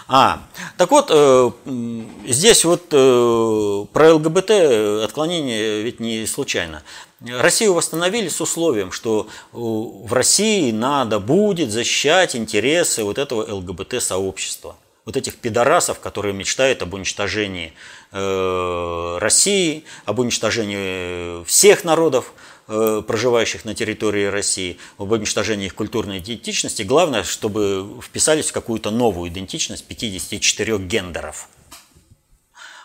[0.07, 0.47] А,
[0.77, 1.51] так вот, э,
[2.27, 4.51] здесь вот э, про ЛГБТ
[5.05, 6.83] отклонение ведь не случайно.
[7.21, 14.77] Россию восстановили с условием, что в России надо будет защищать интересы вот этого ЛГБТ-сообщества.
[15.05, 17.73] Вот этих пидорасов, которые мечтают об уничтожении
[18.13, 22.33] э, России, об уничтожении всех народов,
[22.73, 26.83] Э, проживающих на территории России, об уничтожении их культурной идентичности.
[26.83, 31.49] Главное, чтобы вписались в какую-то новую идентичность 54 гендеров.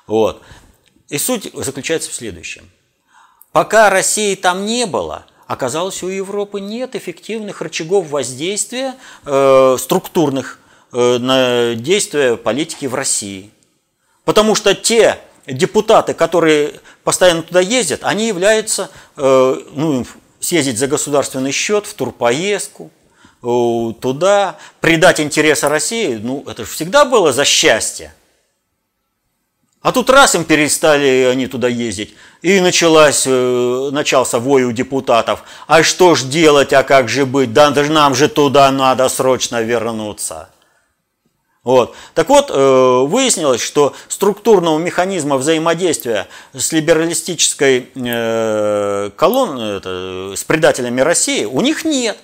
[0.08, 0.42] Вот.
[1.10, 2.68] И суть заключается в следующем.
[3.56, 8.96] Пока России там не было, оказалось, у Европы нет эффективных рычагов воздействия
[9.26, 10.60] э, структурных
[10.92, 13.52] э, на действия политики в России.
[14.26, 20.06] Потому что те депутаты, которые постоянно туда ездят, они являются, э, ну,
[20.42, 22.92] съездить за государственный счет в турпоездку,
[23.42, 28.14] э, туда, предать интересы России, ну, это же всегда было за счастье.
[29.86, 35.44] А тут раз им перестали они туда ездить, и началась, э, начался вой у депутатов.
[35.68, 37.54] А что ж делать, а как же быть?
[37.54, 40.50] Да нам же туда надо срочно вернуться.
[41.64, 41.96] Вот.
[42.16, 51.46] Так вот, э, выяснилось, что структурного механизма взаимодействия с либералистической э, колонной, с предателями России,
[51.46, 52.18] у них нет.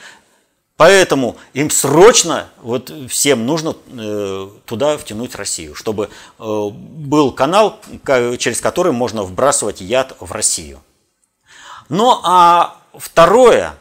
[0.82, 6.10] Поэтому им срочно, вот всем нужно э, туда втянуть Россию, чтобы
[6.40, 7.80] был канал,
[8.40, 10.82] через который можно вбрасывать яд в Россию.
[11.90, 13.76] Ну а второе,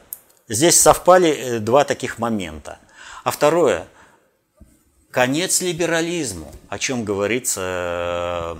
[0.47, 2.79] здесь совпали два таких момента.
[3.25, 3.89] А второе–
[5.11, 8.57] конец либерализму, о чем говорится э,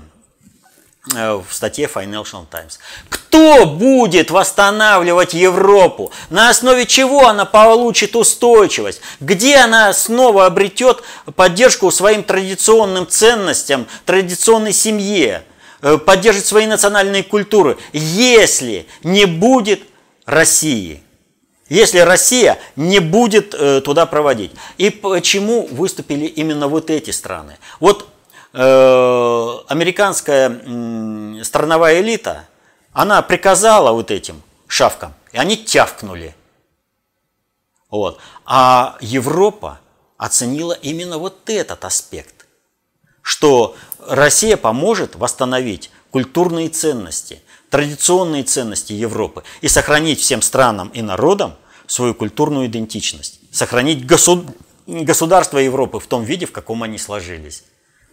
[1.07, 2.79] в статье Financial Times.
[3.09, 6.13] Кто будет восстанавливать Европу?
[6.29, 9.01] На основе чего она получит устойчивость?
[9.19, 11.03] Где она снова обретет
[11.37, 15.43] поддержку своим традиционным ценностям, традиционной семье,
[15.81, 19.83] э, поддержит свои национальные культуры, если не будет
[20.27, 21.03] России?
[21.71, 24.51] если Россия не будет э, туда проводить.
[24.77, 27.59] И почему выступили именно вот эти страны?
[27.79, 28.10] Вот э,
[28.53, 32.47] американская э, страновая элита,
[32.93, 36.35] она приказала вот этим шавкам, и они тявкнули.
[37.91, 38.19] Вот.
[38.45, 39.81] А Европа
[40.17, 42.47] оценила именно вот этот аспект,
[43.23, 43.77] что
[44.07, 51.55] Россия поможет восстановить культурные ценности, традиционные ценности Европы и сохранить всем странам и народам
[51.87, 54.45] свою культурную идентичность, сохранить госуд...
[54.87, 57.65] государство Европы в том виде, в каком они сложились.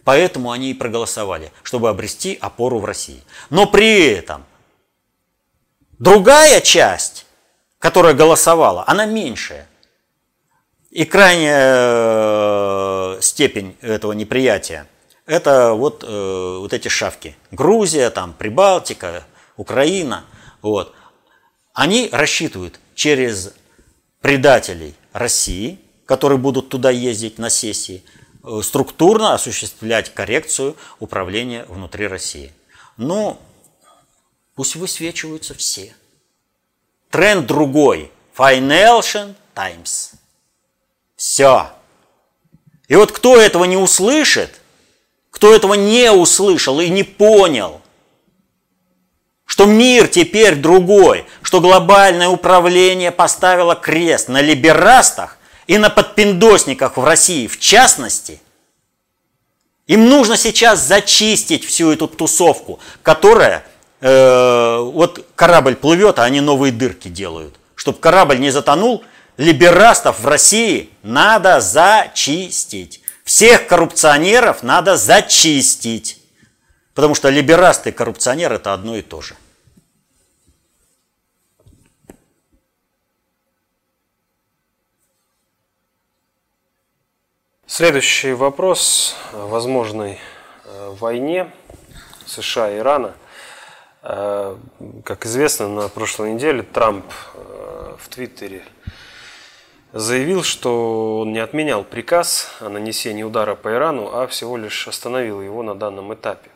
[0.08, 3.22] Поэтому они и проголосовали, чтобы обрести опору в России.
[3.50, 4.46] Но при этом
[5.98, 7.26] другая часть,
[7.78, 9.68] которая голосовала, она меньшая.
[10.90, 14.86] И крайняя э, степень этого неприятия–
[15.26, 17.36] это вот, э, вот эти шавки.
[17.50, 19.24] Грузия, там, Прибалтика,
[19.58, 20.24] Украина.
[20.62, 20.94] Вот.
[21.74, 23.52] Они рассчитывают через
[24.22, 28.02] предателей России, которые будут туда ездить на сессии,
[28.62, 32.52] структурно осуществлять коррекцию управления внутри России.
[32.96, 33.40] Но
[34.54, 35.94] пусть высвечиваются все.
[37.10, 38.10] Тренд другой.
[38.36, 40.12] Financial Times.
[41.16, 41.70] Все.
[42.86, 44.60] И вот кто этого не услышит,
[45.30, 47.80] кто этого не услышал и не понял–
[49.48, 55.37] что мир теперь другой, что глобальное управление поставило крест на либерастах
[55.68, 58.40] и на подпиндосниках в России в частности.
[59.86, 63.64] Им нужно сейчас зачистить всю эту тусовку, которая,
[64.00, 69.04] э, вот корабль плывет, а они новые дырки делают чтобы корабль не затонул,
[69.36, 73.00] либерастов в России надо зачистить.
[73.22, 76.20] Всех коррупционеров надо зачистить.
[76.92, 79.36] Потому что либерасты и коррупционер это одно и то же.
[87.70, 90.18] Следующий вопрос о возможной
[90.64, 91.50] э, войне
[92.24, 93.12] США и Ирана.
[94.02, 94.56] Э,
[95.04, 97.04] как известно, на прошлой неделе Трамп
[97.34, 98.62] э, в Твиттере
[99.92, 105.42] заявил, что он не отменял приказ о нанесении удара по Ирану, а всего лишь остановил
[105.42, 106.48] его на данном этапе.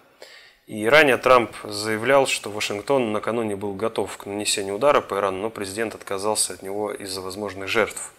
[0.67, 5.51] И ранее Трамп заявлял, что Вашингтон накануне был готов к нанесению удара по Ирану, но
[5.51, 8.13] президент отказался от него из-за возможных жертв.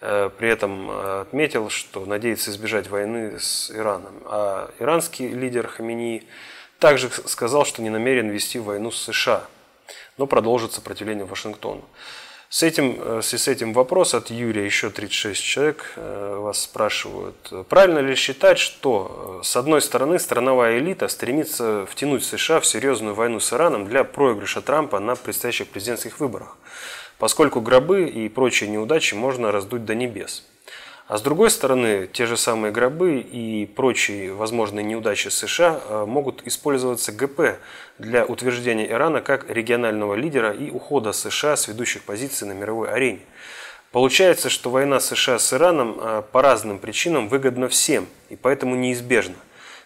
[0.00, 4.22] Э, при этом э, отметил, что надеется избежать войны с Ираном.
[4.24, 6.26] А иранский лидер Хамини
[6.78, 9.44] также сказал, что не намерен вести войну с США,
[10.16, 11.84] но продолжит сопротивление Вашингтону.
[12.48, 17.52] С этим, э, с этим вопрос от Юрия, еще 36 человек вас спрашивают.
[17.68, 23.38] Правильно ли считать, что с одной стороны страновая элита стремится втянуть США в серьезную войну
[23.38, 26.56] с Ираном для проигрыша Трампа на предстоящих президентских выборах?
[27.20, 30.42] Поскольку гробы и прочие неудачи можно раздуть до небес.
[31.06, 36.46] А с другой стороны, те же самые гробы и прочие возможные неудачи США э, могут
[36.46, 37.58] использоваться ГП
[37.98, 43.20] для утверждения Ирана как регионального лидера и ухода США с ведущих позиций на мировой арене.
[43.92, 49.36] Получается, что война США с Ираном э, по разным причинам выгодна всем и поэтому неизбежна.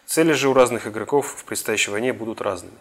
[0.07, 2.77] Цели же у разных игроков в предстоящей войне будут разными.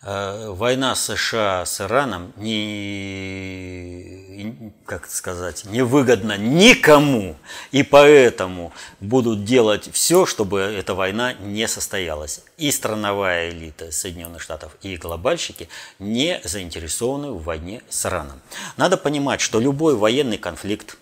[0.00, 4.54] Э, война США с Ираном не,
[4.86, 7.34] как сказать, невыгодна никому,
[7.72, 12.42] и поэтому будут делать все, чтобы эта война не состоялась.
[12.58, 15.68] И страновая элита Соединенных Штатов, и глобальщики
[15.98, 18.40] не заинтересованы в войне с Ираном.
[18.76, 20.96] Надо понимать, что любой военный конфликт,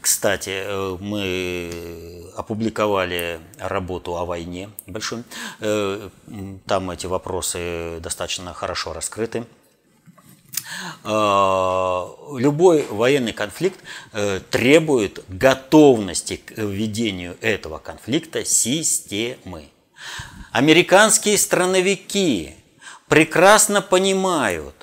[0.00, 5.22] кстати, э, мы опубликовали работу о войне большой.
[5.60, 6.08] Э,
[6.66, 9.46] там эти вопросы достаточно хорошо раскрыты.
[11.04, 12.06] Э,
[12.36, 13.78] любой военный конфликт
[14.50, 19.70] требует готовности к ведению этого конфликта системы.
[20.50, 22.56] Американские страновики
[23.08, 24.74] прекрасно понимают,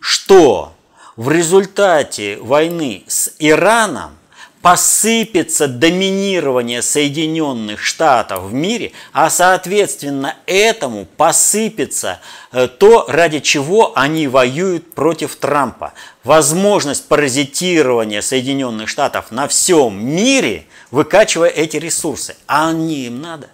[0.00, 0.74] что
[1.16, 4.16] в результате войны с Ираном
[4.62, 12.20] посыпется доминирование Соединенных Штатов в мире, а соответственно этому посыпется
[12.52, 15.92] э, то, ради чего они воюют против Трампа.
[16.22, 22.36] Возможность паразитирования Соединенных Штатов на всем мире, выкачивая эти ресурсы.
[22.46, 23.50] А они им надо?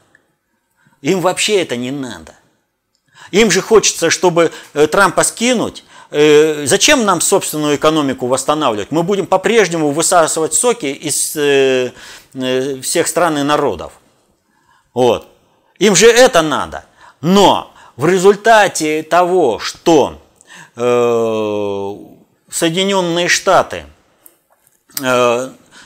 [1.01, 2.35] Им вообще это не надо.
[3.31, 8.91] Им же хочется, чтобы э, Трампа скинуть, Э, зачем нам собственную экономику восстанавливать?
[8.91, 11.93] Мы будем по-прежнему высасывать соки из э,
[12.33, 13.93] э, всех стран и народов.
[14.95, 15.29] Вот.
[15.79, 16.87] Им же это надо.
[17.21, 20.21] Но в результате того, что
[22.51, 23.87] Соединенные Штаты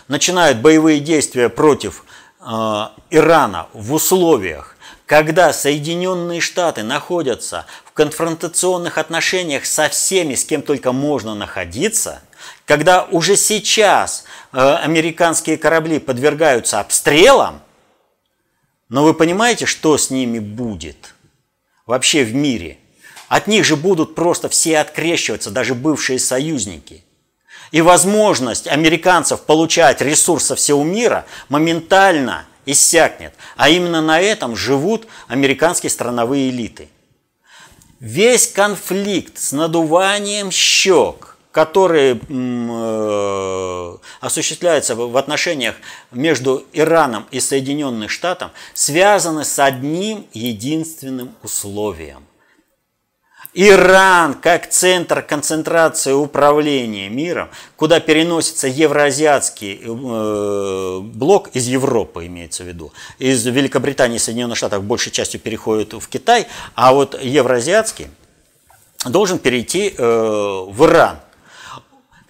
[0.09, 2.05] начинают боевые действия против
[2.41, 7.65] Ирана в условиях, когда Соединенные Штаты находятся
[7.95, 12.23] конфронтационных отношениях со всеми, с кем только можно находиться,
[12.65, 17.63] когда уже сейчас э, американские корабли подвергаются обстрелам,
[18.89, 21.15] но вы понимаете, что с ними будет
[21.87, 22.79] вообще в мире?
[23.29, 27.03] От них же будут просто все открещиваться, даже бывшие союзники.
[27.71, 33.33] И возможность американцев получать ресурсы всего мира моментально иссякнет.
[33.57, 36.91] А именно на этом живут американские страновые элиты.
[38.03, 45.77] Весь конфликт с надуванием щек, который э, осуществляется в отношениях
[46.11, 52.27] между Ираном и Соединенных Штатами, связаны с одним единственным условием.
[53.55, 62.67] Иран как центр концентрации управления миром, куда переносится евроазиатский э, блок из Европы, имеется в
[62.67, 68.09] виду, из Великобритании и Соединенных Штатов большей частью переходит в Китай, а вот евроазиатский
[69.05, 71.19] должен перейти э, в Иран–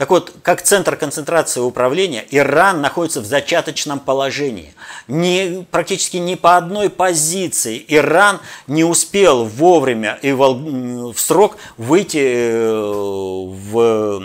[0.03, 4.74] так вот, как центр концентрации управления, Иран находится в зачаточном положении.
[5.07, 12.18] Не, практически ни по одной позиции Иран не успел вовремя и в, в срок выйти
[12.18, 14.24] э, в,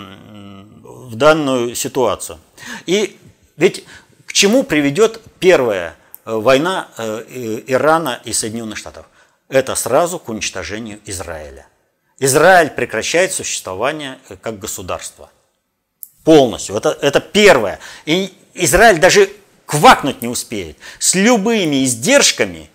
[1.10, 2.40] в данную ситуацию.
[2.86, 3.16] И
[3.56, 3.84] ведь
[4.26, 9.06] к чему приведет первая э, война э, Ирана и Соединенных Штатов?
[9.48, 11.68] Это сразу к уничтожению Израиля.
[12.18, 15.30] Израиль прекращает существование как государство–
[16.28, 16.76] полностью.
[16.76, 17.78] Это, это первое.
[18.04, 19.30] И Израиль даже
[19.64, 20.76] квакнуть не успеет.
[20.98, 22.68] С любыми издержками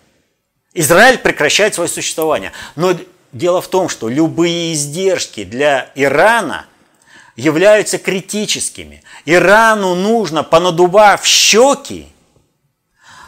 [0.72, 2.50] Израиль прекращает свое существование.
[2.74, 2.96] Но
[3.30, 6.66] дело в том, что любые издержки для Ирана
[7.36, 9.04] являются критическими.
[9.24, 12.08] Ирану нужно, понадував щеки,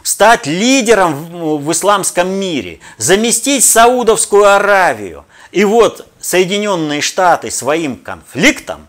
[0.02, 5.24] стать лидером в исламском мире, заместить Саудовскую Аравию.
[5.52, 8.88] И вот Соединенные Штаты своим конфликтом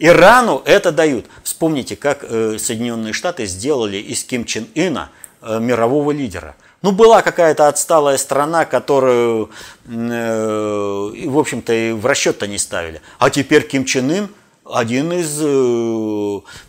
[0.00, 1.26] Ирану это дают.
[1.44, 5.10] Вспомните, как э, Соединенные Штаты сделали из Ким Чен Ына
[5.42, 6.56] э, мирового лидера.
[6.80, 9.50] Ну, была какая-то отсталая страна, которую,
[9.86, 13.02] э, в общем-то, и в расчет-то не ставили.
[13.18, 14.28] А теперь Ким Чен Ын
[14.64, 15.38] один из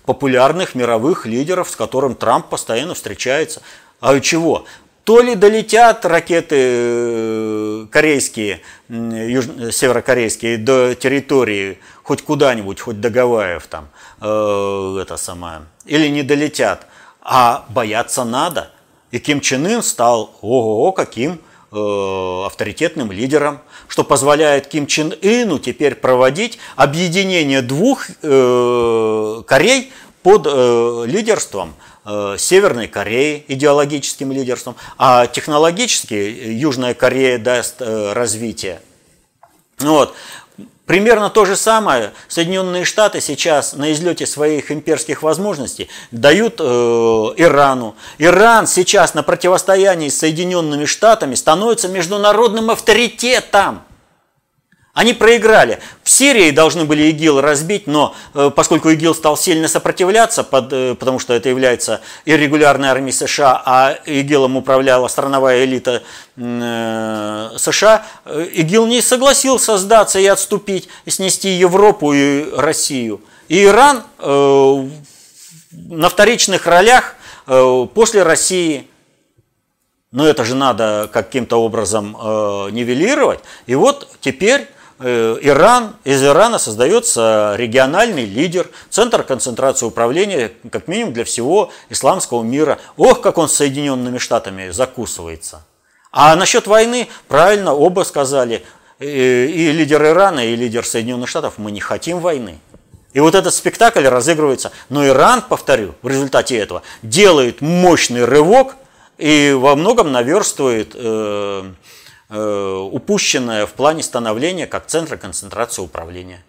[0.05, 3.61] популярных мировых лидеров, с которым Трамп постоянно встречается.
[4.01, 4.65] А чего?
[5.03, 9.45] То ли долетят ракеты корейские, юж...
[9.71, 11.79] северокорейские до территории
[12.11, 13.87] хоть куда-нибудь, хоть до Гавайев там,
[14.19, 16.85] э, это самое, или не долетят,
[17.21, 18.69] а бояться надо.
[19.11, 21.39] И Ким Чен Ын стал, ого, каким
[21.71, 30.47] э, авторитетным лидером что позволяет Ким Чен Ыну теперь проводить объединение двух э, Корей под
[30.47, 38.81] э, лидерством э, Северной Кореи, идеологическим лидерством, а технологически Южная Корея даст э, развитие.
[39.79, 40.13] Вот.
[40.91, 47.95] Примерно то же самое Соединенные Штаты сейчас на излете своих имперских возможностей дают э, Ирану.
[48.17, 53.83] Иран сейчас на противостоянии с Соединенными Штатами становится международным авторитетом.
[54.93, 55.79] Они проиграли.
[56.03, 60.95] В Сирии должны были ИГИЛ разбить, но э, поскольку ИГИЛ стал сильно сопротивляться, под, э,
[60.95, 66.03] потому что это является иррегулярной армией США, а ИГИЛом управляла страновая элита
[66.35, 73.21] э, США, ИГИЛ не согласился сдаться и отступить, и снести Европу и Россию.
[73.47, 77.15] И Иран на вторичных ролях
[77.45, 78.87] после России–
[80.11, 83.39] но это же надо каким-то образом э, нивелировать.
[83.65, 84.67] И вот теперь
[85.03, 92.79] Иран, из Ирана создается региональный лидер, центр концентрации управления, как минимум для всего исламского мира.
[92.97, 95.65] Ох, как он с Соединенными Штатами закусывается.
[96.11, 98.63] А насчет войны, правильно, оба сказали,
[98.99, 102.59] э, и лидер Ирана, и лидер Соединенных Штатов, мы не хотим войны.
[103.13, 104.71] И вот этот спектакль разыгрывается.
[104.89, 108.75] Но Иран, повторю, в результате этого делает мощный рывок
[109.17, 111.01] и во многом наверстывает э,
[111.61, 111.71] Э,
[112.31, 116.43] упущенное в плане становления как центра концентрации управления.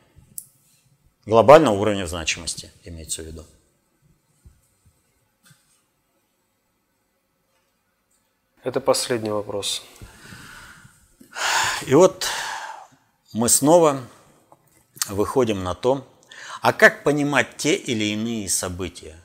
[1.26, 3.44] Глобального уровня значимости имеется в виду.
[8.62, 9.82] Это последний вопрос.
[11.86, 12.26] И вот
[13.32, 14.00] мы снова
[15.08, 16.06] выходим на то,
[16.60, 19.21] а как понимать те или иные события?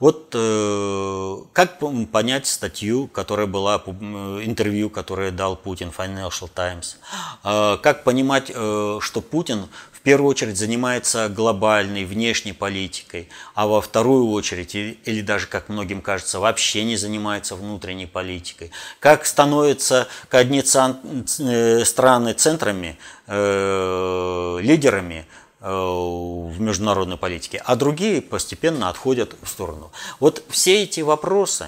[0.00, 1.80] Вот э, как
[2.12, 6.98] понять статью, которая была, интервью, которое дал Путин Financial Times?
[7.42, 13.80] Э, как понимать, э, что Путин в первую очередь занимается глобальной внешней политикой, а во
[13.80, 18.70] вторую очередь, или даже, как многим кажется, вообще не занимается внутренней политикой?
[19.00, 22.96] Как становятся одни э, страны центрами,
[23.26, 25.26] э, лидерами
[25.60, 29.90] в международной политике, а другие постепенно отходят в сторону.
[30.20, 31.66] Вот все эти вопросы,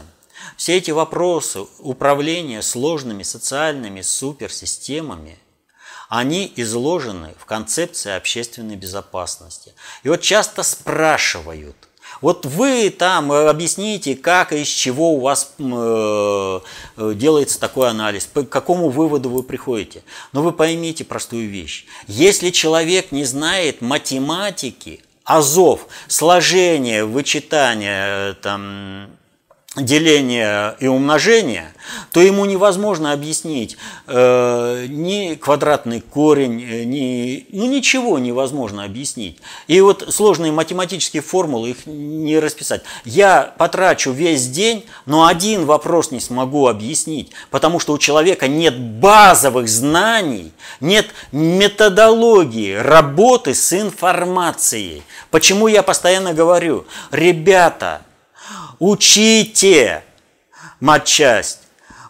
[0.57, 5.39] все эти вопросы управления сложными социальными суперсистемами,
[6.09, 9.75] они изложены в концепции общественной безопасности.
[10.03, 11.77] И вот часто спрашивают,
[12.21, 16.61] вот вы там э, объясните, как и из чего у вас э,
[16.97, 20.03] э, делается такой анализ, к какому выводу вы приходите.
[20.33, 21.87] Но вы поймите простую вещь.
[22.07, 29.09] Если человек не знает математики, азов, сложения, вычитания, там,
[29.81, 31.73] деления и умножения,
[32.13, 33.77] то ему невозможно объяснить
[34.07, 39.39] э, ни квадратный корень, э, ни, ну ничего невозможно объяснить.
[39.67, 42.83] И вот сложные математические формулы, их не расписать.
[43.05, 48.79] Я потрачу весь день, но один вопрос не смогу объяснить, потому что у человека нет
[48.79, 55.03] базовых знаний, нет методологии работы с информацией.
[55.31, 58.03] Почему я постоянно говорю, ребята,
[58.81, 60.03] Учите
[60.81, 61.59] матчасть.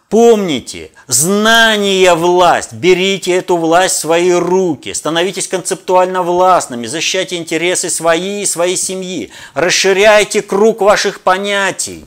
[0.09, 2.73] Помните, знание– власть.
[2.73, 4.95] Берите эту власть в свои руки.
[4.95, 6.87] Становитесь концептуально властными.
[6.87, 9.31] Защищайте интересы свои и своей семьи.
[9.55, 12.07] Расширяйте круг ваших понятий.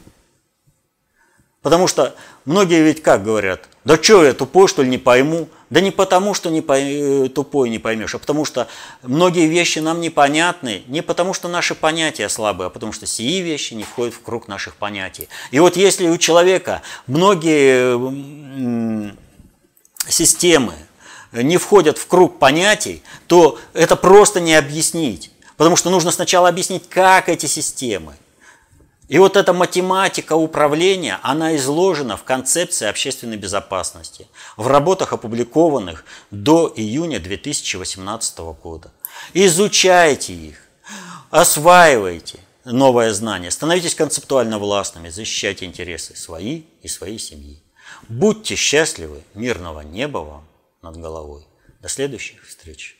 [1.61, 2.15] Потому что
[2.45, 3.67] многие ведь как говорят?
[3.85, 5.49] Да что, я тупой, что ли, не пойму?
[5.69, 6.79] Да не потому, что не по...
[6.79, 8.67] Э, тупой не поймешь, а потому что
[9.01, 13.73] многие вещи нам непонятны, не потому, что наши понятия слабые, а потому что сии вещи
[13.73, 15.27] не входят в круг наших понятий.
[15.51, 19.13] И вот если у человека многие
[20.07, 20.73] системы
[21.31, 25.31] не входят в круг понятий, то это просто не объяснить.
[25.57, 28.15] Потому что нужно сначала объяснить, как эти системы.
[29.13, 36.73] И вот эта математика управления, она изложена в концепции общественной безопасности, в работах, опубликованных до
[36.75, 38.91] июня 2018 года.
[39.35, 40.67] Изучайте их,
[41.29, 47.61] осваивайте новое знание, становитесь концептуально властными, защищайте интересы свои и своей семьи.
[48.09, 50.47] Будьте счастливы, мирного неба вам
[50.81, 51.45] над головой.
[51.81, 52.97] До следующих встреч.